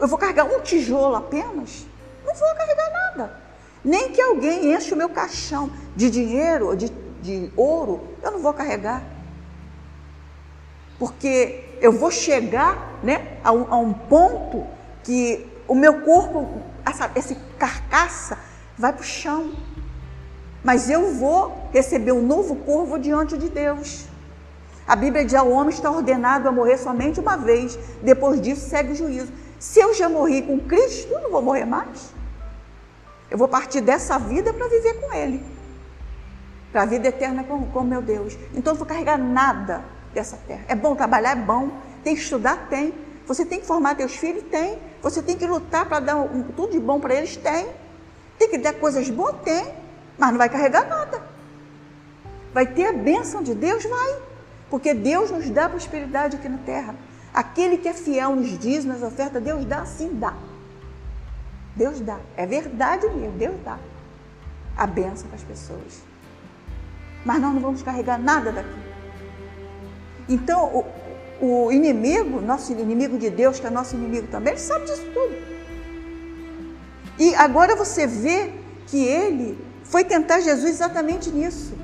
Eu 0.00 0.08
vou 0.08 0.18
carregar 0.18 0.44
um 0.44 0.60
tijolo 0.60 1.14
apenas? 1.14 1.86
Não 2.24 2.34
vou 2.34 2.54
carregar 2.56 2.90
nada. 2.90 3.40
Nem 3.84 4.10
que 4.10 4.20
alguém 4.20 4.74
enche 4.74 4.94
o 4.94 4.96
meu 4.96 5.08
caixão 5.08 5.70
de 5.94 6.10
dinheiro 6.10 6.66
ou 6.66 6.76
de 6.76 6.88
de 7.22 7.50
ouro, 7.56 8.00
eu 8.22 8.32
não 8.32 8.40
vou 8.40 8.52
carregar. 8.52 9.02
Porque 10.98 11.64
eu 11.80 11.92
vou 11.92 12.10
chegar 12.10 12.98
né, 13.02 13.38
a, 13.42 13.52
um, 13.52 13.72
a 13.72 13.76
um 13.76 13.92
ponto 13.92 14.66
que 15.02 15.46
o 15.66 15.74
meu 15.74 16.02
corpo, 16.02 16.60
essa, 16.84 17.10
essa 17.14 17.34
carcaça, 17.58 18.36
vai 18.76 18.92
para 18.92 19.00
o 19.00 19.04
chão. 19.04 19.52
Mas 20.62 20.90
eu 20.90 21.14
vou 21.14 21.70
receber 21.72 22.12
um 22.12 22.22
novo 22.22 22.56
corpo 22.56 22.98
diante 22.98 23.38
de 23.38 23.48
Deus. 23.48 24.06
A 24.86 24.94
Bíblia 24.94 25.24
diz: 25.24 25.40
o 25.40 25.50
homem 25.50 25.74
está 25.74 25.90
ordenado 25.90 26.48
a 26.48 26.52
morrer 26.52 26.76
somente 26.76 27.18
uma 27.18 27.36
vez, 27.36 27.78
depois 28.02 28.40
disso 28.40 28.68
segue 28.68 28.92
o 28.92 28.96
juízo. 28.96 29.32
Se 29.58 29.80
eu 29.80 29.94
já 29.94 30.08
morri 30.08 30.42
com 30.42 30.58
Cristo, 30.58 31.12
eu 31.12 31.20
não 31.20 31.30
vou 31.30 31.42
morrer 31.42 31.64
mais. 31.64 32.12
Eu 33.30 33.38
vou 33.38 33.48
partir 33.48 33.80
dessa 33.80 34.18
vida 34.18 34.52
para 34.52 34.68
viver 34.68 35.00
com 35.00 35.12
Ele 35.12 35.51
para 36.72 36.82
a 36.82 36.86
vida 36.86 37.08
eterna 37.08 37.44
com, 37.44 37.66
com 37.66 37.82
meu 37.82 38.00
Deus. 38.00 38.36
Então 38.54 38.72
não 38.72 38.78
vou 38.78 38.86
carregar 38.86 39.18
nada 39.18 39.84
dessa 40.14 40.38
terra. 40.48 40.64
É 40.66 40.74
bom 40.74 40.96
trabalhar? 40.96 41.32
É 41.32 41.36
bom. 41.36 41.70
Tem 42.02 42.14
que 42.14 42.22
estudar? 42.22 42.66
Tem. 42.68 42.94
Você 43.26 43.44
tem 43.44 43.60
que 43.60 43.66
formar 43.66 43.94
teus 43.94 44.16
filhos? 44.16 44.42
Tem. 44.50 44.78
Você 45.02 45.22
tem 45.22 45.36
que 45.36 45.46
lutar 45.46 45.86
para 45.86 46.00
dar 46.00 46.16
um, 46.16 46.42
tudo 46.56 46.72
de 46.72 46.80
bom 46.80 46.98
para 46.98 47.14
eles? 47.14 47.36
Tem. 47.36 47.68
Tem 48.38 48.48
que 48.48 48.58
dar 48.58 48.72
coisas 48.72 49.08
boas? 49.10 49.36
Tem. 49.44 49.72
Mas 50.18 50.30
não 50.30 50.38
vai 50.38 50.48
carregar 50.48 50.88
nada. 50.88 51.22
Vai 52.54 52.66
ter 52.66 52.86
a 52.86 52.92
bênção 52.92 53.42
de 53.42 53.54
Deus? 53.54 53.84
Vai. 53.84 54.16
Porque 54.70 54.94
Deus 54.94 55.30
nos 55.30 55.48
dá 55.50 55.68
prosperidade 55.68 56.36
aqui 56.36 56.48
na 56.48 56.58
terra. 56.58 56.94
Aquele 57.34 57.76
que 57.76 57.88
é 57.88 57.92
fiel 57.92 58.34
nos 58.34 58.58
diz, 58.58 58.84
nas 58.84 59.02
ofertas, 59.02 59.42
Deus 59.42 59.64
dá, 59.64 59.84
sim 59.84 60.10
dá. 60.14 60.34
Deus 61.76 62.00
dá. 62.00 62.18
É 62.36 62.46
verdade 62.46 63.06
mesmo, 63.08 63.32
Deus 63.38 63.56
dá. 63.62 63.78
A 64.76 64.86
bênção 64.86 65.28
para 65.28 65.36
as 65.36 65.42
pessoas 65.42 66.11
mas 67.24 67.40
nós 67.40 67.54
não 67.54 67.60
vamos 67.60 67.82
carregar 67.82 68.18
nada 68.18 68.52
daqui. 68.52 68.82
Então, 70.28 70.84
o, 71.40 71.66
o 71.66 71.72
inimigo, 71.72 72.40
nosso 72.40 72.72
inimigo 72.72 73.18
de 73.18 73.30
Deus, 73.30 73.58
que 73.58 73.66
é 73.66 73.70
nosso 73.70 73.94
inimigo 73.94 74.26
também, 74.28 74.52
ele 74.52 74.60
sabe 74.60 74.86
disso 74.86 75.04
tudo. 75.12 75.34
E 77.18 77.34
agora 77.34 77.76
você 77.76 78.06
vê 78.06 78.50
que 78.86 79.04
ele 79.04 79.58
foi 79.84 80.04
tentar 80.04 80.40
Jesus 80.40 80.70
exatamente 80.70 81.30
nisso. 81.30 81.74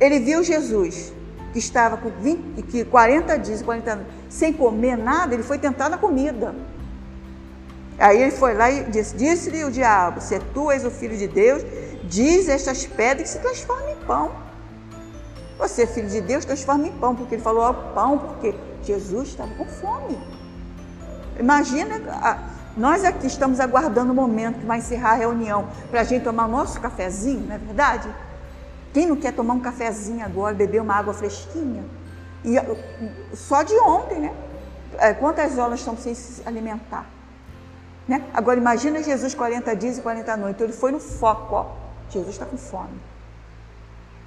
Ele 0.00 0.18
viu 0.20 0.42
Jesus, 0.42 1.12
que 1.52 1.58
estava 1.58 1.96
com 1.96 2.10
20, 2.10 2.62
que 2.62 2.84
40 2.84 3.38
dias, 3.38 3.62
40 3.62 3.92
anos, 3.92 4.06
sem 4.28 4.52
comer 4.52 4.96
nada, 4.96 5.34
ele 5.34 5.42
foi 5.42 5.58
tentar 5.58 5.88
na 5.88 5.98
comida. 5.98 6.54
Aí 7.98 8.22
ele 8.22 8.30
foi 8.30 8.54
lá 8.54 8.70
e 8.70 8.84
disse: 8.84 9.16
Disse-lhe 9.16 9.64
o 9.64 9.70
diabo: 9.70 10.20
Se 10.20 10.38
tu 10.54 10.70
és 10.70 10.84
o 10.84 10.90
filho 10.90 11.16
de 11.16 11.26
Deus, 11.26 11.62
diz 12.08 12.48
estas 12.48 12.86
pedras 12.86 13.28
que 13.30 13.36
se 13.36 13.38
transformam 13.38 13.90
em 13.90 13.96
pão. 14.06 14.32
Você, 15.58 15.86
filho 15.86 16.08
de 16.08 16.20
Deus, 16.20 16.44
transforma 16.44 16.86
em 16.86 16.92
pão, 16.92 17.14
porque 17.14 17.34
ele 17.34 17.42
falou 17.42 17.62
ao 17.62 17.74
pão, 17.74 18.18
porque 18.18 18.54
Jesus 18.82 19.28
estava 19.28 19.52
com 19.54 19.64
fome. 19.64 20.18
Imagina, 21.38 22.00
nós 22.76 23.04
aqui 23.04 23.26
estamos 23.26 23.60
aguardando 23.60 24.12
o 24.12 24.14
momento 24.14 24.60
que 24.60 24.66
vai 24.66 24.78
encerrar 24.78 25.12
a 25.12 25.14
reunião 25.14 25.68
para 25.90 26.00
a 26.00 26.04
gente 26.04 26.22
tomar 26.22 26.46
o 26.46 26.48
nosso 26.48 26.80
cafezinho, 26.80 27.46
não 27.46 27.54
é 27.54 27.58
verdade? 27.58 28.08
Quem 28.92 29.06
não 29.06 29.16
quer 29.16 29.32
tomar 29.32 29.54
um 29.54 29.60
cafezinho 29.60 30.24
agora, 30.24 30.54
beber 30.54 30.80
uma 30.80 30.94
água 30.94 31.12
fresquinha? 31.12 31.84
E 32.44 32.54
só 33.36 33.62
de 33.62 33.74
ontem, 33.80 34.20
né? 34.20 34.34
É, 34.98 35.12
quantas 35.12 35.58
horas 35.58 35.80
estão 35.80 35.96
sem 35.96 36.14
se 36.14 36.42
alimentar? 36.46 37.06
Né? 38.06 38.24
Agora 38.32 38.58
imagina 38.58 39.02
Jesus 39.02 39.34
40 39.34 39.76
dias 39.76 39.98
e 39.98 40.00
40 40.00 40.36
noites. 40.36 40.54
Então 40.56 40.66
ele 40.66 40.76
foi 40.76 40.90
no 40.90 40.98
foco, 40.98 41.54
ó. 41.54 41.87
Jesus 42.10 42.30
está 42.30 42.46
com 42.46 42.56
fome. 42.56 42.98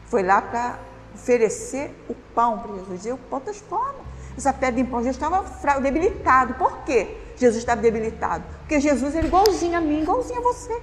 Foi 0.05 0.23
lá 0.23 0.41
para 0.41 0.79
oferecer 1.13 1.93
o 2.09 2.13
pão 2.35 2.59
para 2.59 2.73
Jesus. 2.75 3.05
E 3.05 3.11
o 3.11 3.17
pão 3.17 3.39
transforma. 3.39 4.11
Essa 4.37 4.53
pedra 4.53 4.83
de 4.83 4.89
pão 4.89 5.03
já 5.03 5.11
estava 5.11 5.43
fraco, 5.43 5.81
debilitado. 5.81 6.53
Por 6.55 6.79
quê? 6.79 7.17
Jesus 7.35 7.57
estava 7.57 7.81
debilitado. 7.81 8.43
Porque 8.59 8.79
Jesus 8.79 9.15
era 9.15 9.25
igualzinho 9.25 9.77
a 9.77 9.81
mim, 9.81 10.01
igualzinho 10.01 10.39
a 10.39 10.43
você. 10.43 10.81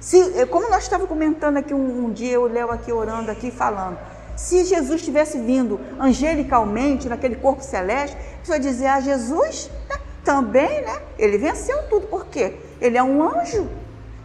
Se, 0.00 0.38
eh, 0.38 0.46
como 0.46 0.68
nós 0.70 0.84
estávamos 0.84 1.08
comentando 1.08 1.56
aqui 1.56 1.74
um, 1.74 2.06
um 2.06 2.12
dia, 2.12 2.32
eu 2.32 2.46
Léo 2.46 2.70
aqui 2.70 2.92
orando 2.92 3.30
aqui 3.30 3.50
falando, 3.50 3.98
se 4.36 4.64
Jesus 4.64 5.02
tivesse 5.02 5.38
vindo 5.38 5.80
angelicalmente 5.98 7.08
naquele 7.08 7.36
corpo 7.36 7.62
celeste, 7.62 8.16
você 8.42 8.50
vai 8.50 8.60
dizer, 8.60 8.86
ah, 8.86 9.00
Jesus 9.00 9.70
né, 9.88 9.96
também, 10.22 10.82
né? 10.82 11.02
Ele 11.18 11.38
venceu 11.38 11.88
tudo. 11.88 12.06
Por 12.06 12.26
quê? 12.26 12.54
Ele 12.80 12.96
é 12.96 13.02
um 13.02 13.22
anjo. 13.22 13.66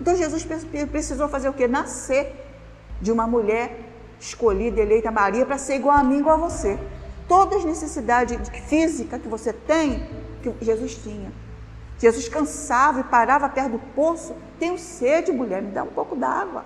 Então 0.01 0.15
Jesus 0.15 0.43
precisou 0.91 1.29
fazer 1.29 1.48
o 1.48 1.53
quê? 1.53 1.67
Nascer 1.67 2.34
de 3.00 3.12
uma 3.12 3.27
mulher 3.27 3.79
escolhida, 4.20 4.81
eleita 4.81 5.12
Maria, 5.12 5.46
para 5.46 5.60
ser 5.60 5.75
igual 5.75 5.96
a 5.96 6.03
mim, 6.03 6.17
igual 6.17 6.43
a 6.43 6.50
você. 6.50 6.79
Todas 7.27 7.60
as 7.60 7.65
necessidades 7.65 8.50
físicas 8.67 9.22
que 9.22 9.27
você 9.27 9.53
tem, 9.53 10.10
que 10.41 10.65
Jesus 10.65 10.96
tinha. 10.96 11.31
Jesus 12.00 12.27
cansava 12.27 13.01
e 13.01 13.03
parava 13.03 13.48
perto 13.48 13.74
do 13.74 13.79
poço. 13.93 14.36
Tenho 14.60 14.75
sede, 14.79 15.31
mulher, 15.31 15.62
me 15.62 15.70
dá 15.70 15.84
um 15.84 15.93
pouco 16.00 16.15
d'água. 16.15 16.65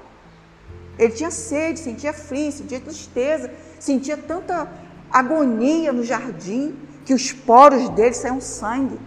Ele 0.98 1.12
tinha 1.12 1.30
sede, 1.30 1.82
sentia 1.82 2.14
frio, 2.14 2.54
sentia 2.54 2.80
tristeza, 2.80 3.52
sentia 3.78 4.16
tanta 4.16 4.72
agonia 5.12 5.92
no 5.92 6.06
jardim 6.06 6.74
que 7.04 7.14
os 7.14 7.34
poros 7.34 7.90
dele 7.90 8.14
saíam 8.14 8.40
sangue. 8.40 8.98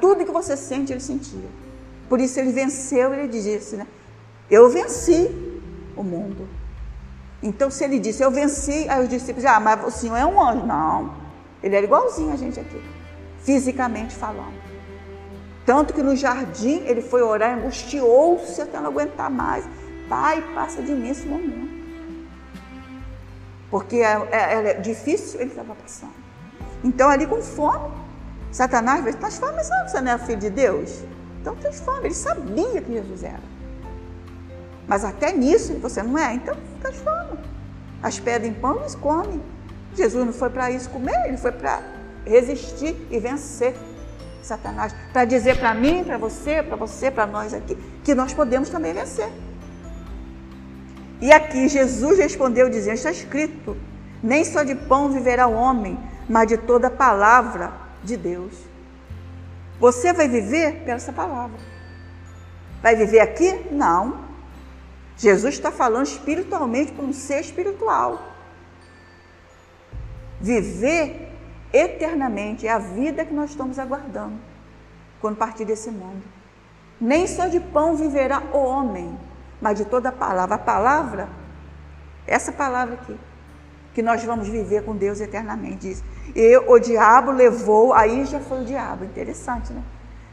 Tudo 0.00 0.24
que 0.24 0.32
você 0.32 0.56
sente, 0.56 0.90
ele 0.90 1.00
sentia. 1.00 1.59
Por 2.10 2.20
isso 2.20 2.40
ele 2.40 2.50
venceu, 2.50 3.14
ele 3.14 3.28
disse, 3.28 3.76
né? 3.76 3.86
Eu 4.50 4.68
venci 4.68 5.30
o 5.96 6.02
mundo. 6.02 6.48
Então, 7.40 7.70
se 7.70 7.84
ele 7.84 8.00
disse, 8.00 8.20
eu 8.20 8.32
venci, 8.32 8.88
aí 8.88 9.00
os 9.00 9.08
discípulos, 9.08 9.44
ah, 9.44 9.60
mas 9.60 9.84
o 9.86 9.92
senhor 9.92 10.16
é 10.16 10.26
um 10.26 10.42
anjo. 10.42 10.66
Não, 10.66 11.14
ele 11.62 11.76
era 11.76 11.86
igualzinho 11.86 12.32
a 12.32 12.36
gente 12.36 12.58
aqui, 12.58 12.82
fisicamente 13.44 14.12
falando. 14.16 14.60
Tanto 15.64 15.94
que 15.94 16.02
no 16.02 16.16
jardim 16.16 16.82
ele 16.84 17.00
foi 17.00 17.22
orar, 17.22 17.56
angustiou-se 17.56 18.60
até 18.60 18.80
não 18.80 18.88
aguentar 18.88 19.30
mais. 19.30 19.64
Pai, 20.08 20.42
passa 20.52 20.82
de 20.82 20.92
mim 20.92 21.10
esse 21.10 21.28
momento. 21.28 21.70
Porque 23.70 23.98
é, 23.98 24.28
é, 24.32 24.70
é 24.70 24.74
difícil, 24.80 25.40
ele 25.40 25.50
estava 25.50 25.76
passando. 25.76 26.18
Então, 26.82 27.08
ali 27.08 27.24
com 27.24 27.40
fome, 27.40 27.88
Satanás 28.50 29.04
vai 29.04 29.12
transforma, 29.12 29.62
você 29.62 30.00
não 30.00 30.10
é 30.10 30.18
filho 30.18 30.40
de 30.40 30.50
Deus? 30.50 31.04
Então 31.40 31.56
transforma. 31.56 32.06
Ele 32.06 32.14
sabia 32.14 32.80
que 32.80 32.92
Jesus 32.92 33.22
era. 33.22 33.42
Mas 34.86 35.04
até 35.04 35.32
nisso 35.32 35.74
você 35.74 36.02
não 36.02 36.18
é, 36.18 36.34
então 36.34 36.56
transforma. 36.80 37.38
As 38.02 38.18
pedras 38.18 38.50
em 38.50 38.54
pão 38.54 38.80
eles 38.80 38.94
comem. 38.94 39.40
Jesus 39.94 40.24
não 40.24 40.32
foi 40.32 40.50
para 40.50 40.70
isso 40.70 40.88
comer, 40.90 41.26
ele 41.26 41.36
foi 41.36 41.52
para 41.52 41.82
resistir 42.24 42.96
e 43.10 43.18
vencer 43.18 43.74
Satanás. 44.42 44.94
Para 45.12 45.24
dizer 45.24 45.58
para 45.58 45.74
mim, 45.74 46.04
para 46.04 46.16
você, 46.16 46.62
para 46.62 46.76
você, 46.76 47.10
para 47.10 47.26
nós 47.26 47.52
aqui, 47.54 47.76
que 48.04 48.14
nós 48.14 48.32
podemos 48.32 48.68
também 48.68 48.92
vencer. 48.92 49.30
E 51.20 51.30
aqui 51.32 51.68
Jesus 51.68 52.18
respondeu 52.18 52.70
dizendo: 52.70 52.94
está 52.94 53.10
escrito, 53.10 53.76
nem 54.22 54.44
só 54.44 54.62
de 54.62 54.74
pão 54.74 55.10
viverá 55.10 55.46
o 55.46 55.54
homem, 55.54 55.98
mas 56.28 56.48
de 56.48 56.56
toda 56.56 56.90
palavra 56.90 57.72
de 58.02 58.16
Deus. 58.16 58.69
Você 59.80 60.12
vai 60.12 60.28
viver 60.28 60.84
pela 60.84 60.96
essa 60.96 61.12
palavra. 61.12 61.58
Vai 62.82 62.94
viver 62.94 63.20
aqui? 63.20 63.66
Não. 63.72 64.28
Jesus 65.16 65.54
está 65.54 65.72
falando 65.72 66.06
espiritualmente 66.06 66.92
para 66.92 67.04
um 67.04 67.12
ser 67.12 67.40
espiritual. 67.40 68.22
Viver 70.40 71.28
eternamente 71.72 72.66
é 72.66 72.70
a 72.70 72.78
vida 72.78 73.24
que 73.24 73.32
nós 73.32 73.50
estamos 73.50 73.78
aguardando 73.78 74.38
quando 75.20 75.36
partir 75.36 75.64
desse 75.64 75.90
mundo. 75.90 76.22
Nem 77.00 77.26
só 77.26 77.46
de 77.46 77.60
pão 77.60 77.96
viverá 77.96 78.42
o 78.52 78.58
homem, 78.58 79.18
mas 79.60 79.78
de 79.78 79.84
toda 79.84 80.10
a 80.10 80.12
palavra. 80.12 80.54
A 80.56 80.58
palavra, 80.58 81.28
essa 82.26 82.52
palavra 82.52 82.94
aqui, 82.94 83.16
que 83.94 84.02
nós 84.02 84.22
vamos 84.24 84.48
viver 84.48 84.84
com 84.84 84.94
Deus 84.94 85.20
eternamente. 85.20 85.88
Diz. 85.88 86.04
E 86.34 86.56
o 86.56 86.78
diabo 86.78 87.30
levou, 87.32 87.92
aí 87.92 88.24
já 88.24 88.40
foi 88.40 88.62
o 88.62 88.64
diabo, 88.64 89.04
interessante, 89.04 89.72
né? 89.72 89.82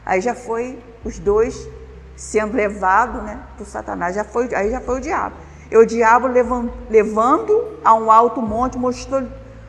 Aí 0.04 0.20
já 0.20 0.34
foi 0.34 0.78
os 1.04 1.18
dois 1.18 1.68
sendo 2.16 2.56
levados 2.56 3.22
né, 3.22 3.40
por 3.56 3.66
Satanás, 3.66 4.14
já 4.14 4.24
foi, 4.24 4.52
aí 4.54 4.70
já 4.70 4.80
foi 4.80 4.98
o 4.98 5.00
diabo. 5.00 5.36
E 5.70 5.76
o 5.76 5.84
diabo 5.84 6.26
levando, 6.26 6.72
levando 6.88 7.78
a 7.84 7.94
um 7.94 8.10
alto 8.10 8.40
monte, 8.40 8.78
mostrou 8.78 9.22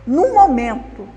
num 0.08 0.34
momento 0.34 1.08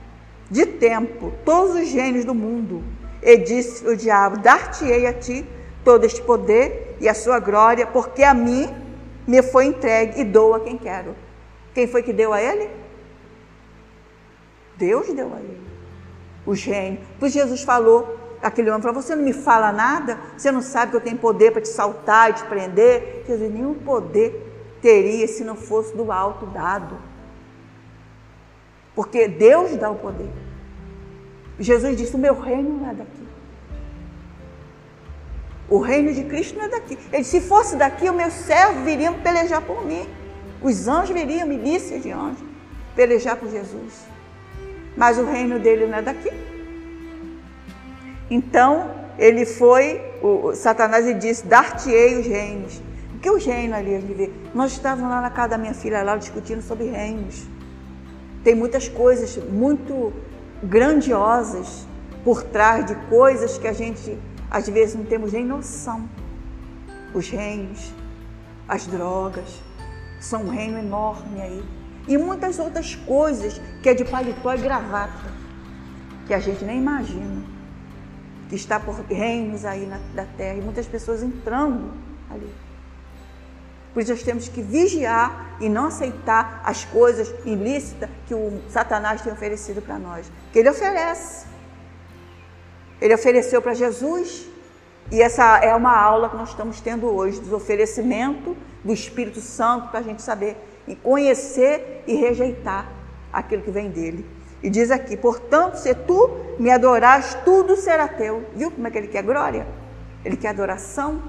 de 0.50 0.66
tempo 0.66 1.33
todos 1.45 1.76
os 1.76 1.88
gênios 1.88 2.25
do 2.25 2.35
mundo. 2.35 2.83
E 3.23 3.37
disse 3.38 3.87
o 3.87 3.97
diabo: 3.97 4.38
Dar-te-ei 4.38 5.07
a 5.07 5.12
ti 5.12 5.47
todo 5.85 6.04
este 6.04 6.21
poder 6.21 6.97
e 7.00 7.09
a 7.09 7.14
sua 7.14 7.39
glória, 7.39 7.87
porque 7.87 8.23
a 8.23 8.34
mim 8.34 8.69
me 9.26 9.43
foi 9.43 9.67
entregue 9.67 10.21
e 10.21 10.25
dou 10.25 10.54
a 10.54 10.60
quem 10.60 10.76
quero. 10.76 11.15
Quem 11.73 11.87
foi 11.87 12.02
que 12.02 12.13
deu 12.13 12.32
a 12.32 12.43
ele? 12.43 12.69
Deus 14.82 15.06
deu 15.14 15.32
a 15.32 15.38
ele. 15.38 15.60
O 16.45 16.56
gênio. 16.56 16.99
Por 17.21 17.28
Jesus 17.28 17.62
falou, 17.62 18.18
aquele 18.42 18.68
homem 18.68 18.82
falou, 18.82 19.00
você 19.00 19.14
não 19.14 19.23
me 19.23 19.32
fala 19.32 19.71
nada? 19.71 20.18
Você 20.36 20.50
não 20.50 20.60
sabe 20.60 20.90
que 20.90 20.97
eu 20.97 21.00
tenho 21.00 21.18
poder 21.18 21.52
para 21.52 21.62
te 21.62 21.68
saltar 21.68 22.30
e 22.30 22.32
te 22.32 22.45
prender? 22.45 23.23
Jesus, 23.28 23.52
nenhum 23.52 23.75
poder 23.75 24.28
teria 24.82 25.28
se 25.28 25.45
não 25.45 25.54
fosse 25.54 25.97
do 25.97 26.10
alto 26.10 26.47
dado. 26.47 26.99
Porque 28.92 29.28
Deus 29.28 29.76
dá 29.76 29.88
o 29.88 29.95
poder. 29.95 30.30
Jesus 31.60 31.97
disse, 31.97 32.16
o 32.16 32.18
meu 32.18 32.34
reino 32.40 32.80
não 32.80 32.90
é 32.90 32.95
daqui. 32.95 33.28
O 35.68 35.78
reino 35.78 36.12
de 36.12 36.25
Cristo 36.25 36.58
não 36.58 36.64
é 36.64 36.68
daqui. 36.68 36.99
Ele 37.12 37.23
disse, 37.23 37.40
se 37.40 37.40
fosse 37.40 37.76
daqui, 37.76 38.10
os 38.10 38.16
meus 38.16 38.32
servos 38.32 38.82
viriam 38.82 39.14
pelejar 39.21 39.62
por 39.62 39.86
mim. 39.86 40.08
Os 40.60 40.88
anjos 40.88 41.14
viriam, 41.14 41.47
milícias 41.47 42.02
de 42.02 42.10
anjos, 42.10 42.45
pelejar 42.97 43.36
por 43.36 43.49
Jesus. 43.49 44.12
Mas 44.97 45.19
o 45.19 45.25
reino 45.25 45.59
dele 45.59 45.87
não 45.87 45.99
é 45.99 46.02
daqui. 46.02 46.31
Então, 48.31 48.91
ele 49.19 49.45
foi, 49.45 50.00
o, 50.23 50.55
Satanás 50.55 51.07
lhe 51.07 51.15
disse, 51.15 51.47
dar-te-ei 51.47 52.19
os 52.19 52.26
reinos. 52.26 52.81
O 53.15 53.19
que 53.19 53.31
os 53.31 53.45
reinos 53.45 53.76
ali? 53.76 53.99
vê? 53.99 54.31
Nós 54.55 54.73
estávamos 54.73 55.11
lá 55.11 55.21
na 55.21 55.31
casa 55.31 55.50
da 55.50 55.59
minha 55.59 55.75
filha, 55.75 56.02
lá 56.02 56.17
discutindo 56.17 56.63
sobre 56.63 56.85
reinos. 56.85 57.47
Tem 58.43 58.55
muitas 58.55 58.89
coisas 58.89 59.37
muito 59.37 60.13
grandiosas 60.63 61.87
por 62.25 62.43
trás 62.43 62.87
de 62.87 62.95
coisas 63.09 63.59
que 63.59 63.67
a 63.67 63.73
gente, 63.73 64.19
às 64.50 64.69
vezes, 64.69 64.95
não 64.95 65.05
temos 65.05 65.33
nem 65.33 65.45
noção. 65.45 66.09
Os 67.15 67.28
reinos, 67.28 67.93
as 68.67 68.87
drogas, 68.87 69.63
são 70.21 70.45
um 70.45 70.49
reino 70.49 70.78
enorme 70.78 71.41
aí. 71.41 71.63
E 72.06 72.19
muitas 72.19 72.58
outras 72.58 72.95
coisas 72.95 73.60
que 73.82 73.88
é 73.88 73.95
de 73.95 74.04
paletó 74.04 74.54
e 74.54 74.58
gravata, 74.58 75.30
que 76.26 76.34
a 76.34 76.38
gente 76.38 76.65
nem 76.65 76.78
imagina. 76.78 77.43
Que 78.49 78.56
está 78.56 78.78
por 78.78 78.95
reinos 79.06 79.65
aí 79.65 79.86
na, 79.86 79.99
da 80.15 80.25
terra 80.25 80.58
e 80.58 80.60
muitas 80.60 80.86
pessoas 80.86 81.23
entrando 81.23 81.93
ali. 82.30 82.52
Por 83.93 84.02
isso 84.02 84.12
nós 84.12 84.23
temos 84.23 84.49
que 84.49 84.62
vigiar 84.62 85.56
e 85.60 85.69
não 85.69 85.86
aceitar 85.86 86.62
as 86.65 86.84
coisas 86.84 87.32
ilícitas 87.45 88.08
que 88.26 88.34
o 88.34 88.60
Satanás 88.69 89.21
tem 89.21 89.32
oferecido 89.32 89.82
para 89.82 89.99
nós. 89.99 90.30
Que 90.52 90.58
ele 90.60 90.71
oferece. 90.71 91.47
Ele 93.00 93.15
ofereceu 93.15 93.60
para 93.60 93.75
Jesus. 93.75 94.47
E 95.10 95.21
essa 95.21 95.58
é 95.58 95.75
uma 95.75 95.95
aula 95.95 96.30
que 96.30 96.36
nós 96.36 96.50
estamos 96.50 96.80
tendo 96.80 97.06
hoje, 97.06 97.41
do 97.41 97.54
oferecimento 97.54 98.56
do 98.82 98.93
Espírito 98.93 99.41
Santo 99.41 99.88
para 99.88 100.00
a 100.00 100.02
gente 100.02 100.23
saber 100.23 100.56
e 100.86 100.97
conhecer 100.97 102.04
e 102.06 102.14
rejeitar 102.14 102.90
aquilo 103.32 103.62
que 103.62 103.71
vem 103.71 103.90
dele. 103.90 104.26
E 104.62 104.71
diz 104.71 104.90
aqui: 104.90 105.16
portanto, 105.16 105.76
se 105.76 105.95
tu 105.95 106.30
me 106.58 106.71
adorares, 106.71 107.34
tudo 107.45 107.76
será 107.76 108.06
teu. 108.08 108.45
Viu 108.54 108.71
como 108.71 108.86
é 108.86 108.90
que 108.90 108.99
ele 108.99 109.08
quer 109.08 109.23
glória? 109.23 109.66
Ele 110.25 110.36
quer 110.36 110.49
adoração. 110.49 111.23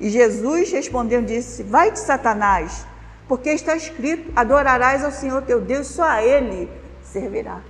E 0.00 0.10
Jesus 0.10 0.72
respondeu 0.72 1.22
disse: 1.22 1.62
Vai-te, 1.62 2.00
Satanás, 2.00 2.86
porque 3.28 3.50
está 3.50 3.76
escrito: 3.76 4.32
adorarás 4.34 5.04
ao 5.04 5.12
Senhor 5.12 5.42
teu 5.42 5.60
Deus, 5.60 5.86
só 5.86 6.04
a 6.04 6.22
Ele 6.22 6.68
servirá. 7.02 7.60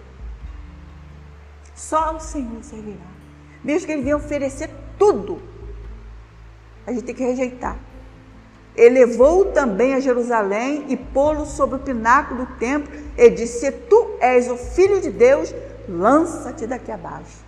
Só 1.74 1.98
ao 1.98 2.20
Senhor 2.20 2.62
servirá. 2.62 3.12
Mesmo 3.62 3.86
que 3.86 3.92
ele 3.92 4.02
venha 4.02 4.16
oferecer 4.16 4.70
tudo, 4.98 5.40
a 6.86 6.92
gente 6.92 7.04
tem 7.04 7.14
que 7.14 7.22
rejeitar 7.22 7.76
elevou-o 8.76 9.46
também 9.46 9.94
a 9.94 10.00
Jerusalém 10.00 10.86
e 10.88 10.96
pô-lo 10.96 11.44
sobre 11.44 11.76
o 11.76 11.80
pináculo 11.80 12.46
do 12.46 12.52
templo 12.56 12.92
e 13.16 13.30
disse: 13.30 13.60
Se 13.60 13.72
tu 13.72 14.16
és 14.20 14.50
o 14.50 14.56
filho 14.56 15.00
de 15.00 15.10
Deus, 15.10 15.54
lança-te 15.88 16.66
daqui 16.66 16.90
abaixo. 16.90 17.44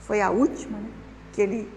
Foi 0.00 0.20
a 0.20 0.30
última 0.30 0.78
né, 0.78 0.88
que 1.32 1.42
ele. 1.42 1.68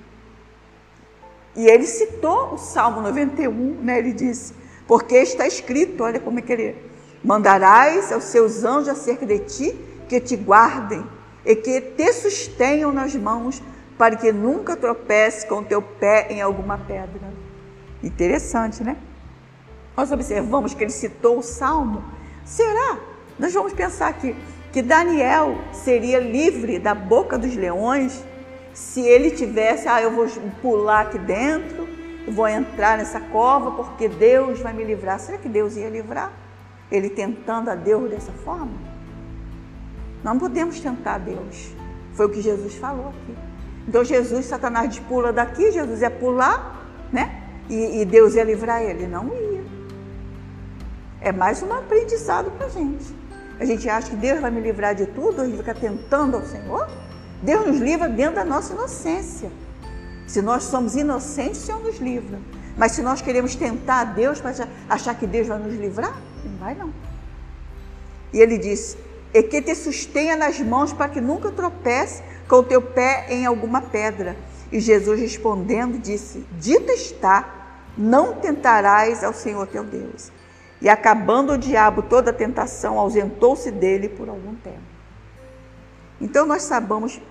E 1.56 1.68
ele 1.68 1.86
citou 1.86 2.56
o 2.56 2.58
Salmo 2.58 3.02
91, 3.02 3.82
né? 3.82 4.00
Ele 4.00 4.12
disse: 4.12 4.54
Porque 4.88 5.18
está 5.18 5.46
escrito, 5.46 6.04
olha 6.04 6.20
como 6.20 6.40
é 6.40 6.42
que 6.42 6.54
ele. 6.54 6.94
Mandarás 7.24 8.12
aos 8.12 8.26
seus 8.26 8.64
anjos 8.66 8.90
acerca 8.90 9.26
de 9.26 9.40
ti, 9.40 9.80
que 10.10 10.20
te 10.20 10.36
guardem 10.36 11.06
e 11.46 11.56
que 11.56 11.80
te 11.80 12.12
sustenham 12.12 12.92
nas 12.92 13.16
mãos, 13.16 13.62
para 13.98 14.16
que 14.16 14.32
nunca 14.32 14.76
tropece 14.76 15.48
com 15.48 15.64
teu 15.64 15.82
pé 15.82 16.28
em 16.32 16.42
alguma 16.42 16.78
pedra. 16.78 17.43
Interessante, 18.04 18.84
né? 18.84 18.98
Nós 19.96 20.12
observamos 20.12 20.74
que 20.74 20.84
ele 20.84 20.92
citou 20.92 21.40
o 21.40 21.44
Salmo. 21.44 22.04
Será? 22.44 23.00
Nós 23.40 23.54
vamos 23.54 23.74
pensar 23.74 24.10
aqui 24.10 24.36
que 24.72 24.82
Daniel 24.82 25.58
seria 25.72 26.20
livre 26.20 26.80
da 26.80 26.94
boca 26.94 27.38
dos 27.38 27.56
leões 27.56 28.24
se 28.74 29.02
ele 29.02 29.30
tivesse, 29.30 29.88
ah, 29.88 30.02
eu 30.02 30.12
vou 30.12 30.28
pular 30.62 31.02
aqui 31.02 31.20
dentro, 31.20 31.88
vou 32.28 32.48
entrar 32.48 32.98
nessa 32.98 33.20
cova 33.20 33.72
porque 33.72 34.08
Deus 34.08 34.60
vai 34.60 34.74
me 34.74 34.84
livrar. 34.84 35.20
Será 35.20 35.38
que 35.38 35.48
Deus 35.48 35.78
ia 35.78 35.90
livrar? 35.90 36.34
Ele 36.92 37.10
tentando 37.10 37.70
a 37.70 37.76
Deus 37.76 38.10
dessa 38.10 38.32
forma? 38.32 38.72
Não 40.24 40.40
podemos 40.40 40.80
tentar 40.80 41.16
a 41.16 41.18
Deus. 41.20 41.72
Foi 42.14 42.26
o 42.26 42.30
que 42.30 42.42
Jesus 42.42 42.76
falou 42.76 43.10
aqui. 43.10 43.36
Então 43.88 44.04
Jesus, 44.04 44.46
Satanás 44.48 44.98
pula 45.00 45.32
daqui, 45.32 45.72
Jesus 45.72 46.02
ia 46.02 46.10
pular, 46.10 46.84
né? 47.12 47.43
E, 47.70 48.02
e 48.02 48.06
Deus 48.06 48.36
ia 48.36 48.44
livrar 48.44 48.82
ele. 48.82 49.08
Não 49.08 49.28
ia. 49.28 49.64
É 51.22 51.32
mais 51.32 51.64
um 51.64 51.74
aprendizado 51.74 52.52
para 52.52 52.68
a 52.68 52.70
gente. 52.70 53.16
A 53.60 53.66
gente 53.66 53.88
acha 53.88 54.10
que 54.10 54.16
Deus 54.16 54.42
vai 54.42 54.52
me 54.52 54.60
livrar 54.60 54.94
de 54.96 55.06
tudo, 55.06 55.42
a 55.42 55.46
gente 55.46 55.58
fica 55.58 55.74
tentando 55.74 56.36
ao 56.36 56.44
Senhor. 56.44 56.90
Deus 57.42 57.66
nos 57.66 57.80
livra 57.80 58.10
dentro 58.10 58.36
da 58.36 58.44
nossa 58.44 58.74
inocência. 58.74 59.52
Se 60.28 60.42
nós 60.42 60.64
somos 60.64 60.96
inocentes, 60.96 61.62
o 61.62 61.66
Senhor 61.66 61.82
nos 61.82 62.00
livra. 62.00 62.40
Mas 62.76 62.94
se 62.94 63.02
nós 63.02 63.22
queremos 63.22 63.56
tentar 63.56 64.06
Deus 64.06 64.42
para 64.42 64.68
achar 64.90 65.16
que 65.16 65.28
Deus 65.28 65.48
vai 65.48 65.60
nos 65.60 65.74
livrar, 65.74 66.16
não 66.44 66.58
vai 66.58 66.74
não. 66.74 66.92
E 68.34 68.40
ele 68.40 68.58
diz: 68.58 68.98
E 69.34 69.44
que 69.44 69.62
te 69.62 69.76
sustenha 69.76 70.36
nas 70.36 70.60
mãos 70.60 70.92
para 70.92 71.08
que 71.08 71.22
nunca 71.22 71.52
tropece 71.52 72.24
com 72.48 72.58
o 72.58 72.64
teu 72.64 72.82
pé 72.82 73.28
em 73.30 73.46
alguma 73.46 73.82
pedra. 73.82 74.36
E 74.74 74.80
Jesus 74.80 75.20
respondendo 75.20 76.00
disse: 76.00 76.44
Dito 76.54 76.92
está, 76.92 77.48
não 77.96 78.38
tentarás 78.38 79.24
ao 79.24 79.32
Senhor 79.32 79.68
teu 79.68 79.84
Deus. 79.84 80.32
E 80.82 80.90
acabando 80.90 81.54
o 81.54 81.58
diabo 81.60 82.02
toda 82.02 82.32
a 82.32 82.34
tentação, 82.34 82.98
ausentou-se 82.98 83.70
dele 83.70 84.10
por 84.10 84.28
algum 84.28 84.56
tempo. 84.56 84.82
Então 86.20 86.48
nós 86.48 86.64
sabemos, 86.64 87.22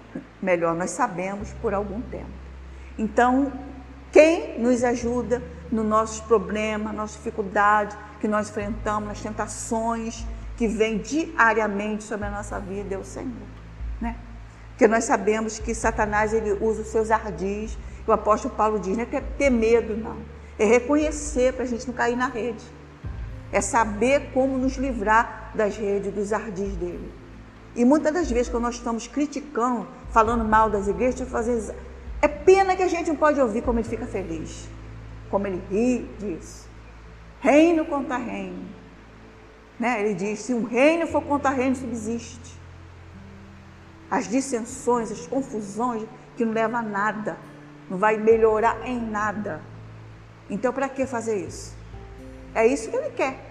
melhor, 0.41 0.77
nós 0.77 0.91
sabemos 0.93 1.53
por 1.61 1.75
algum 1.75 2.01
tempo. 2.01 2.31
Então, 2.97 3.53
quem 4.13 4.61
nos 4.61 4.85
ajuda 4.85 5.43
nos 5.71 5.85
nossos 5.85 6.21
problemas, 6.21 6.95
nas 6.95 7.13
dificuldades 7.13 7.97
que 8.21 8.29
nós 8.29 8.51
enfrentamos, 8.51 9.09
nas 9.09 9.21
tentações 9.21 10.25
que 10.57 10.69
vêm 10.69 10.99
diariamente 10.99 12.05
sobre 12.05 12.27
a 12.27 12.31
nossa 12.31 12.61
vida 12.61 12.95
é 12.95 12.99
o 12.99 13.05
Senhor, 13.05 13.49
né? 14.01 14.17
Porque 14.83 14.93
nós 14.93 15.05
sabemos 15.05 15.61
que 15.61 15.77
Satanás 15.77 16.33
ele 16.33 16.55
usa 16.61 16.83
os 16.83 16.89
seus 16.89 17.13
ardis. 17.13 17.79
O 18.05 18.11
apóstolo 18.11 18.53
Paulo 18.53 18.81
diz, 18.81 18.97
não 18.97 19.05
é 19.05 19.21
ter, 19.39 19.49
medo, 19.49 19.97
não. 19.97 20.17
É 20.59 20.65
reconhecer 20.65 21.53
para 21.53 21.63
a 21.63 21.67
gente 21.69 21.87
não 21.87 21.95
cair 21.95 22.17
na 22.17 22.27
rede. 22.27 22.65
É 23.53 23.61
saber 23.61 24.33
como 24.35 24.59
nos 24.59 24.75
livrar 24.75 25.53
das 25.55 25.77
redes, 25.77 26.13
dos 26.13 26.33
ardis 26.33 26.75
dele. 26.75 27.13
E 27.77 27.85
muitas 27.85 28.13
das 28.13 28.29
vezes, 28.29 28.49
quando 28.49 28.65
nós 28.65 28.75
estamos 28.75 29.07
criticando, 29.07 29.87
falando 30.11 30.45
mal 30.45 30.69
das 30.69 30.89
igrejas, 30.89 31.29
fazer... 31.29 31.77
é 32.21 32.27
pena 32.27 32.75
que 32.75 32.83
a 32.83 32.89
gente 32.89 33.07
não 33.07 33.17
pode 33.17 33.41
ouvir 33.41 33.63
como 33.63 33.79
ele 33.79 33.89
fica 33.89 34.05
feliz, 34.05 34.69
como 35.31 35.47
ele 35.47 35.63
ri 35.71 36.11
disso. 36.19 36.69
Reino 37.39 37.85
contra 37.85 38.17
reino. 38.17 38.65
Né? 39.79 40.01
Ele 40.01 40.15
diz: 40.15 40.41
se 40.41 40.53
um 40.53 40.65
reino 40.65 41.07
for 41.07 41.23
contra 41.23 41.51
reino, 41.51 41.77
subsiste. 41.77 42.62
As 44.13 44.29
dissensões, 44.29 45.11
as 45.11 45.27
confusões, 45.27 46.07
que 46.37 46.45
não 46.45 46.53
leva 46.53 46.81
a 46.81 46.83
nada, 46.83 47.39
não 47.89 47.97
vai 47.97 48.19
melhorar 48.19 48.87
em 48.87 49.01
nada. 49.01 49.63
Então, 50.51 50.71
para 50.71 50.87
que 50.87 51.07
fazer 51.07 51.37
isso? 51.37 51.75
É 52.55 52.67
isso 52.67 52.91
que 52.91 52.97
ele 52.97 53.09
quer. 53.13 53.43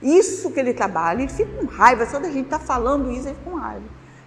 Isso 0.00 0.50
que 0.50 0.58
ele 0.58 0.72
trabalha. 0.72 1.20
Ele 1.20 1.30
fica 1.30 1.52
com 1.58 1.66
raiva, 1.66 2.06
só 2.06 2.18
da 2.18 2.30
gente 2.30 2.46
estar 2.46 2.58
tá 2.58 2.64
falando 2.64 3.10
isso, 3.10 3.28
ele 3.28 3.36
fica 3.36 3.50
com 3.50 3.56
raiva. 3.58 3.84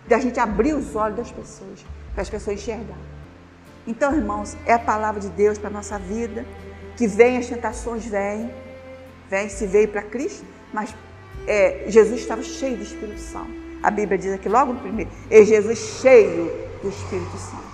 Da 0.07 0.19
gente 0.19 0.39
abrir 0.39 0.75
os 0.75 0.95
olhos 0.95 1.17
das 1.17 1.31
pessoas, 1.31 1.83
para 2.13 2.21
as 2.21 2.29
pessoas 2.29 2.59
enxergarem. 2.59 3.09
Então, 3.88 4.13
irmãos, 4.13 4.55
é 4.67 4.73
a 4.73 4.79
palavra 4.79 5.19
de 5.19 5.29
Deus 5.29 5.57
para 5.57 5.71
a 5.71 5.73
nossa 5.73 5.97
vida, 5.97 6.45
que 6.95 7.07
vem, 7.07 7.39
as 7.39 7.47
tentações 7.47 8.05
vêm, 8.05 8.53
vem, 9.27 9.49
se 9.49 9.65
veio 9.65 9.88
para 9.88 10.03
Cristo, 10.03 10.45
mas 10.71 10.93
é, 11.47 11.85
Jesus 11.88 12.21
estava 12.21 12.43
cheio 12.43 12.77
do 12.77 12.83
Espírito 12.83 13.19
Santo. 13.19 13.68
A 13.82 13.89
Bíblia 13.89 14.18
diz 14.18 14.34
aqui 14.34 14.50
logo 14.50 14.74
no 14.74 14.80
primeiro, 14.80 15.10
é 15.30 15.44
Jesus 15.44 15.78
cheio 16.02 16.52
do 16.82 16.89
Espírito 16.89 17.38
Santo. 17.38 17.70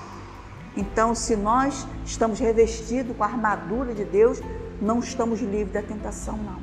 Então, 0.77 1.15
se 1.15 1.35
nós 1.35 1.87
estamos 2.05 2.39
revestidos 2.39 3.15
com 3.15 3.23
a 3.23 3.27
armadura 3.27 3.93
de 3.93 4.03
Deus, 4.03 4.41
não 4.81 4.99
estamos 4.99 5.39
livres 5.41 5.71
da 5.71 5.81
tentação, 5.81 6.37
não. 6.37 6.59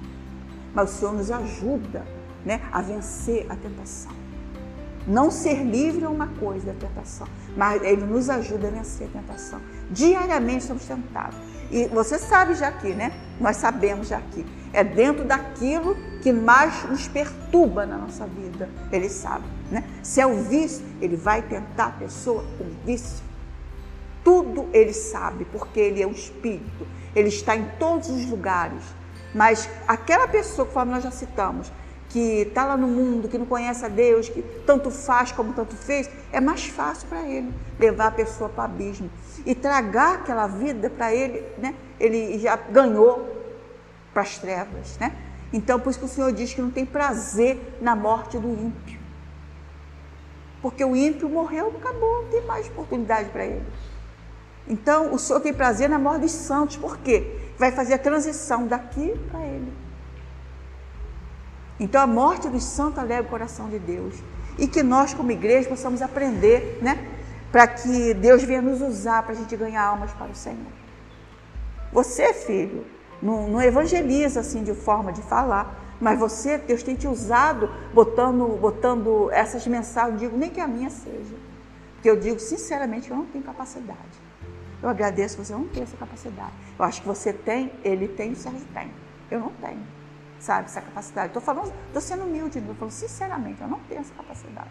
Mas 0.75 0.91
o 0.91 0.99
Senhor 0.99 1.15
nos 1.15 1.31
ajuda 1.31 2.05
né, 2.45 2.61
a 2.71 2.83
vencer 2.83 3.47
a 3.49 3.57
tentação. 3.57 4.13
Não 5.07 5.31
ser 5.31 5.65
livre 5.65 6.05
é 6.05 6.09
uma 6.09 6.29
coisa 6.29 6.73
da 6.73 6.75
tentação, 6.75 7.27
mas 7.57 7.83
Ele 7.83 8.05
nos 8.05 8.31
ajuda 8.31 8.69
a 8.69 8.71
vencer 8.71 9.09
a 9.09 9.19
tentação. 9.19 9.61
Diariamente 9.91 10.65
somos 10.65 10.85
tentados. 10.85 11.37
E 11.71 11.87
você 11.87 12.19
sabe 12.19 12.55
já 12.55 12.69
aqui, 12.69 12.93
né? 12.93 13.13
Nós 13.41 13.57
sabemos 13.57 14.09
já 14.09 14.19
aqui. 14.19 14.47
É 14.73 14.83
dentro 14.83 15.25
daquilo 15.25 15.97
que 16.23 16.33
mais 16.33 16.85
nos 16.85 17.07
perturba 17.09 17.85
na 17.85 17.99
nossa 17.99 18.27
vida. 18.27 18.69
Ele 18.91 19.09
sabe, 19.09 19.45
né? 19.71 19.85
Se 20.03 20.21
é 20.21 20.27
o 20.27 20.43
vício, 20.43 20.85
ele 21.01 21.17
vai 21.17 21.43
tentar 21.43 21.87
a 21.87 21.91
pessoa 21.91 22.45
com 22.57 22.65
vício. 22.85 23.23
Tudo 24.25 24.69
ele 24.73 24.93
sabe, 24.93 25.45
porque 25.47 25.81
ele 25.81 26.03
é 26.03 26.07
o 26.07 26.13
Espírito. 26.13 26.87
Ele 27.15 27.29
está 27.29 27.57
em 27.57 27.65
todos 27.79 28.09
os 28.09 28.25
lugares. 28.27 28.83
Mas 29.35 29.69
aquela 29.87 30.29
pessoa, 30.29 30.67
conforme 30.67 30.93
nós 30.93 31.03
já 31.03 31.11
citamos, 31.11 31.73
que 32.09 32.43
está 32.43 32.67
lá 32.67 32.77
no 32.77 32.87
mundo, 32.87 33.27
que 33.27 33.39
não 33.39 33.47
conhece 33.47 33.85
a 33.85 33.89
Deus, 33.89 34.29
que 34.29 34.43
tanto 34.67 34.91
faz 34.91 35.33
como 35.33 35.55
tanto 35.55 35.75
fez, 35.75 36.09
é 36.31 36.41
mais 36.41 36.67
fácil 36.67 37.09
para 37.09 37.27
ele 37.27 37.53
levar 37.81 38.09
a 38.09 38.11
pessoa 38.11 38.51
para 38.51 38.63
o 38.63 38.65
abismo 38.67 39.11
e 39.47 39.55
tragar 39.55 40.17
aquela 40.17 40.47
vida 40.47 40.91
para 40.91 41.15
ele, 41.15 41.43
né? 41.57 41.75
Ele 41.99 42.39
já 42.39 42.55
ganhou 42.55 43.42
para 44.13 44.23
as 44.23 44.39
trevas, 44.39 44.99
né? 44.99 45.17
Então, 45.53 45.79
por 45.79 45.91
isso 45.91 45.99
que 45.99 46.05
o 46.05 46.09
Senhor 46.09 46.33
diz 46.33 46.55
que 46.55 46.63
não 46.63 46.71
tem 46.71 46.87
prazer 46.87 47.77
na 47.81 47.95
morte 47.95 48.39
do 48.39 48.49
ímpio. 48.49 48.99
Porque 50.63 50.85
o 50.85 50.97
ímpio 50.97 51.29
morreu, 51.29 51.75
acabou, 51.77 52.23
não 52.23 52.31
tem 52.31 52.43
mais 52.43 52.67
oportunidade 52.69 53.29
para 53.31 53.45
ele. 53.45 53.67
Então, 54.67 55.13
o 55.13 55.19
Senhor 55.19 55.41
tem 55.41 55.53
prazer 55.53 55.89
na 55.89 55.99
morte 55.99 56.21
dos 56.21 56.31
santos, 56.31 56.77
por 56.77 56.99
quê? 56.99 57.37
Vai 57.59 57.73
fazer 57.73 57.95
a 57.95 57.99
transição 57.99 58.67
daqui 58.67 59.19
para 59.31 59.45
ele. 59.45 59.73
Então, 61.81 62.01
a 62.01 62.07
morte 62.07 62.49
dos 62.49 62.63
santos 62.63 62.99
alegra 62.99 63.25
o 63.25 63.29
coração 63.29 63.69
de 63.69 63.79
Deus. 63.79 64.15
E 64.57 64.69
que 64.69 64.83
nós, 64.83 65.13
como 65.13 65.33
igreja, 65.33 65.69
possamos 65.69 66.01
aprender, 66.01 66.79
né? 66.81 67.09
Para 67.51 67.67
que 67.67 68.15
Deus 68.15 68.43
venha 68.45 68.63
nos 68.63 68.81
usar 68.81 69.23
para 69.25 69.33
a 69.33 69.37
gente 69.37 69.57
ganhar 69.57 69.83
almas 69.83 70.13
para 70.13 70.31
o 70.31 70.35
Senhor. 70.35 70.73
Você, 71.93 72.33
filho, 72.33 72.87
não, 73.23 73.49
não 73.49 73.63
evangeliza 73.63 74.41
assim 74.41 74.65
de 74.65 74.75
forma 74.75 75.13
de 75.13 75.23
falar, 75.23 75.97
mas 76.01 76.19
você, 76.19 76.59
Deus 76.59 76.83
tem 76.83 76.97
te 76.97 77.07
usado 77.07 77.71
botando, 77.95 78.59
botando 78.61 79.31
essas 79.31 79.67
mensagens, 79.67 80.19
digo 80.19 80.37
nem 80.37 80.51
que 80.51 80.61
a 80.61 80.67
minha 80.67 80.91
seja. 80.91 81.37
Porque 81.95 82.11
eu 82.11 82.17
digo 82.17 82.41
sinceramente 82.41 83.09
eu 83.09 83.17
não 83.17 83.27
tenho 83.27 83.45
capacidade. 83.45 84.21
Eu 84.83 84.89
agradeço 84.89 85.39
você 85.39 85.53
não 85.53 85.69
ter 85.69 85.83
essa 85.83 85.97
capacidade. 85.97 86.53
Eu 86.77 86.85
acho 86.85 87.01
que 87.01 87.07
você 87.07 87.33
tem, 87.33 87.73
ele 87.85 88.09
tem, 88.09 88.33
o 88.33 88.37
Sérgio 88.37 88.67
tem. 88.75 88.91
Eu 89.31 89.39
não 89.39 89.53
tenho, 89.53 89.81
sabe, 90.41 90.65
essa 90.65 90.81
capacidade. 90.81 91.29
Estou 91.29 91.41
falando, 91.41 91.73
estou 91.87 92.03
sendo 92.03 92.25
humilde, 92.25 92.59
estou 92.59 92.75
falando 92.75 92.91
sinceramente, 92.91 93.63
eu 93.63 93.69
não 93.69 93.79
tenho 93.89 94.01
essa 94.01 94.13
capacidade. 94.15 94.71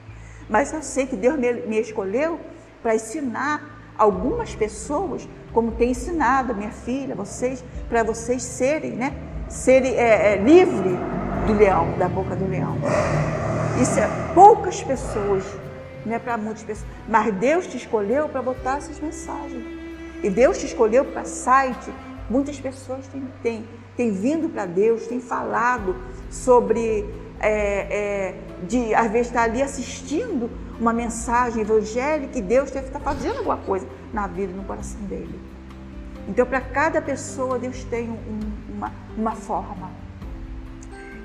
Mas 0.50 0.74
eu 0.74 0.84
sei 0.84 1.08
que 1.08 1.16
Deus 1.16 1.40
me, 1.40 1.54
me 1.54 1.80
escolheu 1.80 2.42
para 2.82 2.94
ensinar 2.94 3.81
algumas 4.02 4.56
pessoas, 4.56 5.30
como 5.54 5.74
tem 5.74 5.92
ensinado 5.92 6.54
a 6.54 6.56
minha 6.56 6.72
filha, 6.72 7.14
vocês, 7.14 7.64
para 7.88 8.02
vocês 8.02 8.42
serem, 8.42 8.94
né? 8.94 9.14
Serem 9.48 9.94
é, 9.94 10.34
é, 10.34 10.36
livre 10.38 10.98
do 11.46 11.54
leão, 11.54 11.96
da 12.00 12.10
boca 12.10 12.36
do 12.36 12.50
leão. 12.50 12.78
Isso 13.80 14.00
é 14.00 14.10
poucas 14.34 14.82
pessoas, 14.82 15.44
não 16.04 16.16
é 16.16 16.20
para 16.20 16.36
muitas 16.36 16.64
pessoas, 16.64 16.90
mas 17.08 17.32
Deus 17.36 17.68
te 17.68 17.78
escolheu 17.78 18.28
para 18.28 18.42
botar 18.42 18.78
essas 18.78 19.00
mensagens. 19.00 19.64
E 20.24 20.30
Deus 20.32 20.58
te 20.58 20.66
escolheu 20.66 21.06
para 21.06 21.24
site. 21.24 21.92
Muitas 22.28 22.60
pessoas 22.60 23.06
têm, 23.08 23.24
têm, 23.44 23.70
têm 23.96 24.12
vindo 24.12 24.50
para 24.50 24.66
Deus, 24.66 25.06
têm 25.06 25.20
falado 25.20 25.96
sobre, 26.30 27.08
é, 27.40 27.52
é, 27.52 28.36
de 28.67 28.93
às 28.93 29.12
vezes 29.12 29.28
estar 29.28 29.43
ali 29.43 29.62
assistindo 29.62 30.50
uma 30.80 30.93
mensagem 30.93 31.62
evangélica 31.62 32.38
e 32.38 32.41
Deus 32.41 32.71
deve 32.71 32.88
estar 32.88 33.00
fazendo 33.00 33.38
alguma 33.38 33.58
coisa 33.58 33.88
na 34.13 34.28
vida 34.28 34.52
e 34.52 34.56
no 34.56 34.63
coração 34.63 35.00
dele. 35.02 35.39
Então, 36.28 36.45
para 36.45 36.62
cada 36.62 37.02
pessoa, 37.02 37.60
Deus 37.60 37.84
tem 37.86 38.10
um, 38.10 38.39
uma, 38.76 38.91
uma 39.17 39.32
forma. 39.34 39.91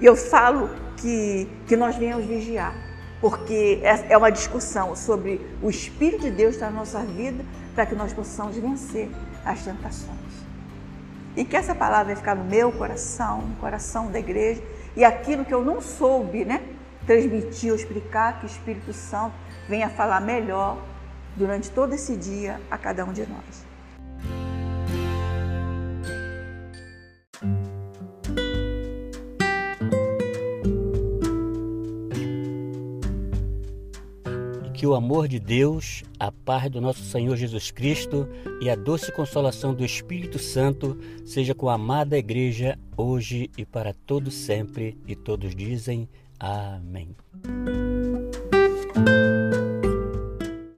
E 0.00 0.04
eu 0.04 0.16
falo 0.16 0.70
que, 0.96 1.48
que 1.66 1.76
nós 1.76 1.96
venhamos 1.96 2.26
vigiar, 2.26 2.74
porque 3.20 3.80
é, 3.82 4.12
é 4.12 4.18
uma 4.18 4.30
discussão 4.30 4.94
sobre 4.94 5.40
o 5.62 5.70
Espírito 5.70 6.22
de 6.22 6.30
Deus 6.30 6.58
na 6.58 6.70
nossa 6.70 7.00
vida, 7.00 7.44
para 7.74 7.86
que 7.86 7.94
nós 7.94 8.12
possamos 8.12 8.56
vencer 8.56 9.10
as 9.44 9.62
tentações. 9.62 10.16
E 11.36 11.44
que 11.44 11.56
essa 11.56 11.74
palavra 11.74 12.06
vai 12.06 12.16
ficar 12.16 12.34
no 12.34 12.44
meu 12.44 12.72
coração, 12.72 13.42
no 13.42 13.56
coração 13.56 14.10
da 14.10 14.18
igreja, 14.18 14.62
e 14.96 15.04
aquilo 15.04 15.44
que 15.44 15.52
eu 15.52 15.62
não 15.62 15.80
soube, 15.80 16.44
né, 16.44 16.62
transmitir 17.06 17.70
ou 17.70 17.76
explicar, 17.76 18.40
que 18.40 18.46
o 18.46 18.48
Espírito 18.48 18.92
Santo 18.92 19.34
venha 19.68 19.88
falar 19.88 20.20
melhor 20.20 20.82
durante 21.36 21.70
todo 21.70 21.94
esse 21.94 22.16
dia 22.16 22.60
a 22.70 22.76
cada 22.76 23.04
um 23.04 23.12
de 23.12 23.26
nós. 23.26 23.66
Que 34.74 34.86
o 34.86 34.94
amor 34.94 35.26
de 35.26 35.40
Deus, 35.40 36.04
a 36.20 36.30
paz 36.30 36.70
do 36.70 36.82
nosso 36.82 37.02
Senhor 37.02 37.34
Jesus 37.34 37.70
Cristo 37.70 38.28
e 38.60 38.68
a 38.68 38.74
doce 38.74 39.10
consolação 39.10 39.74
do 39.74 39.82
Espírito 39.82 40.38
Santo 40.38 40.98
seja 41.24 41.54
com 41.54 41.70
a 41.70 41.74
amada 41.74 42.18
igreja 42.18 42.78
hoje 42.94 43.50
e 43.56 43.64
para 43.64 43.94
todo 43.94 44.30
sempre. 44.30 44.98
E 45.06 45.16
todos 45.16 45.54
dizem 45.56 46.06
Amém. 46.40 47.16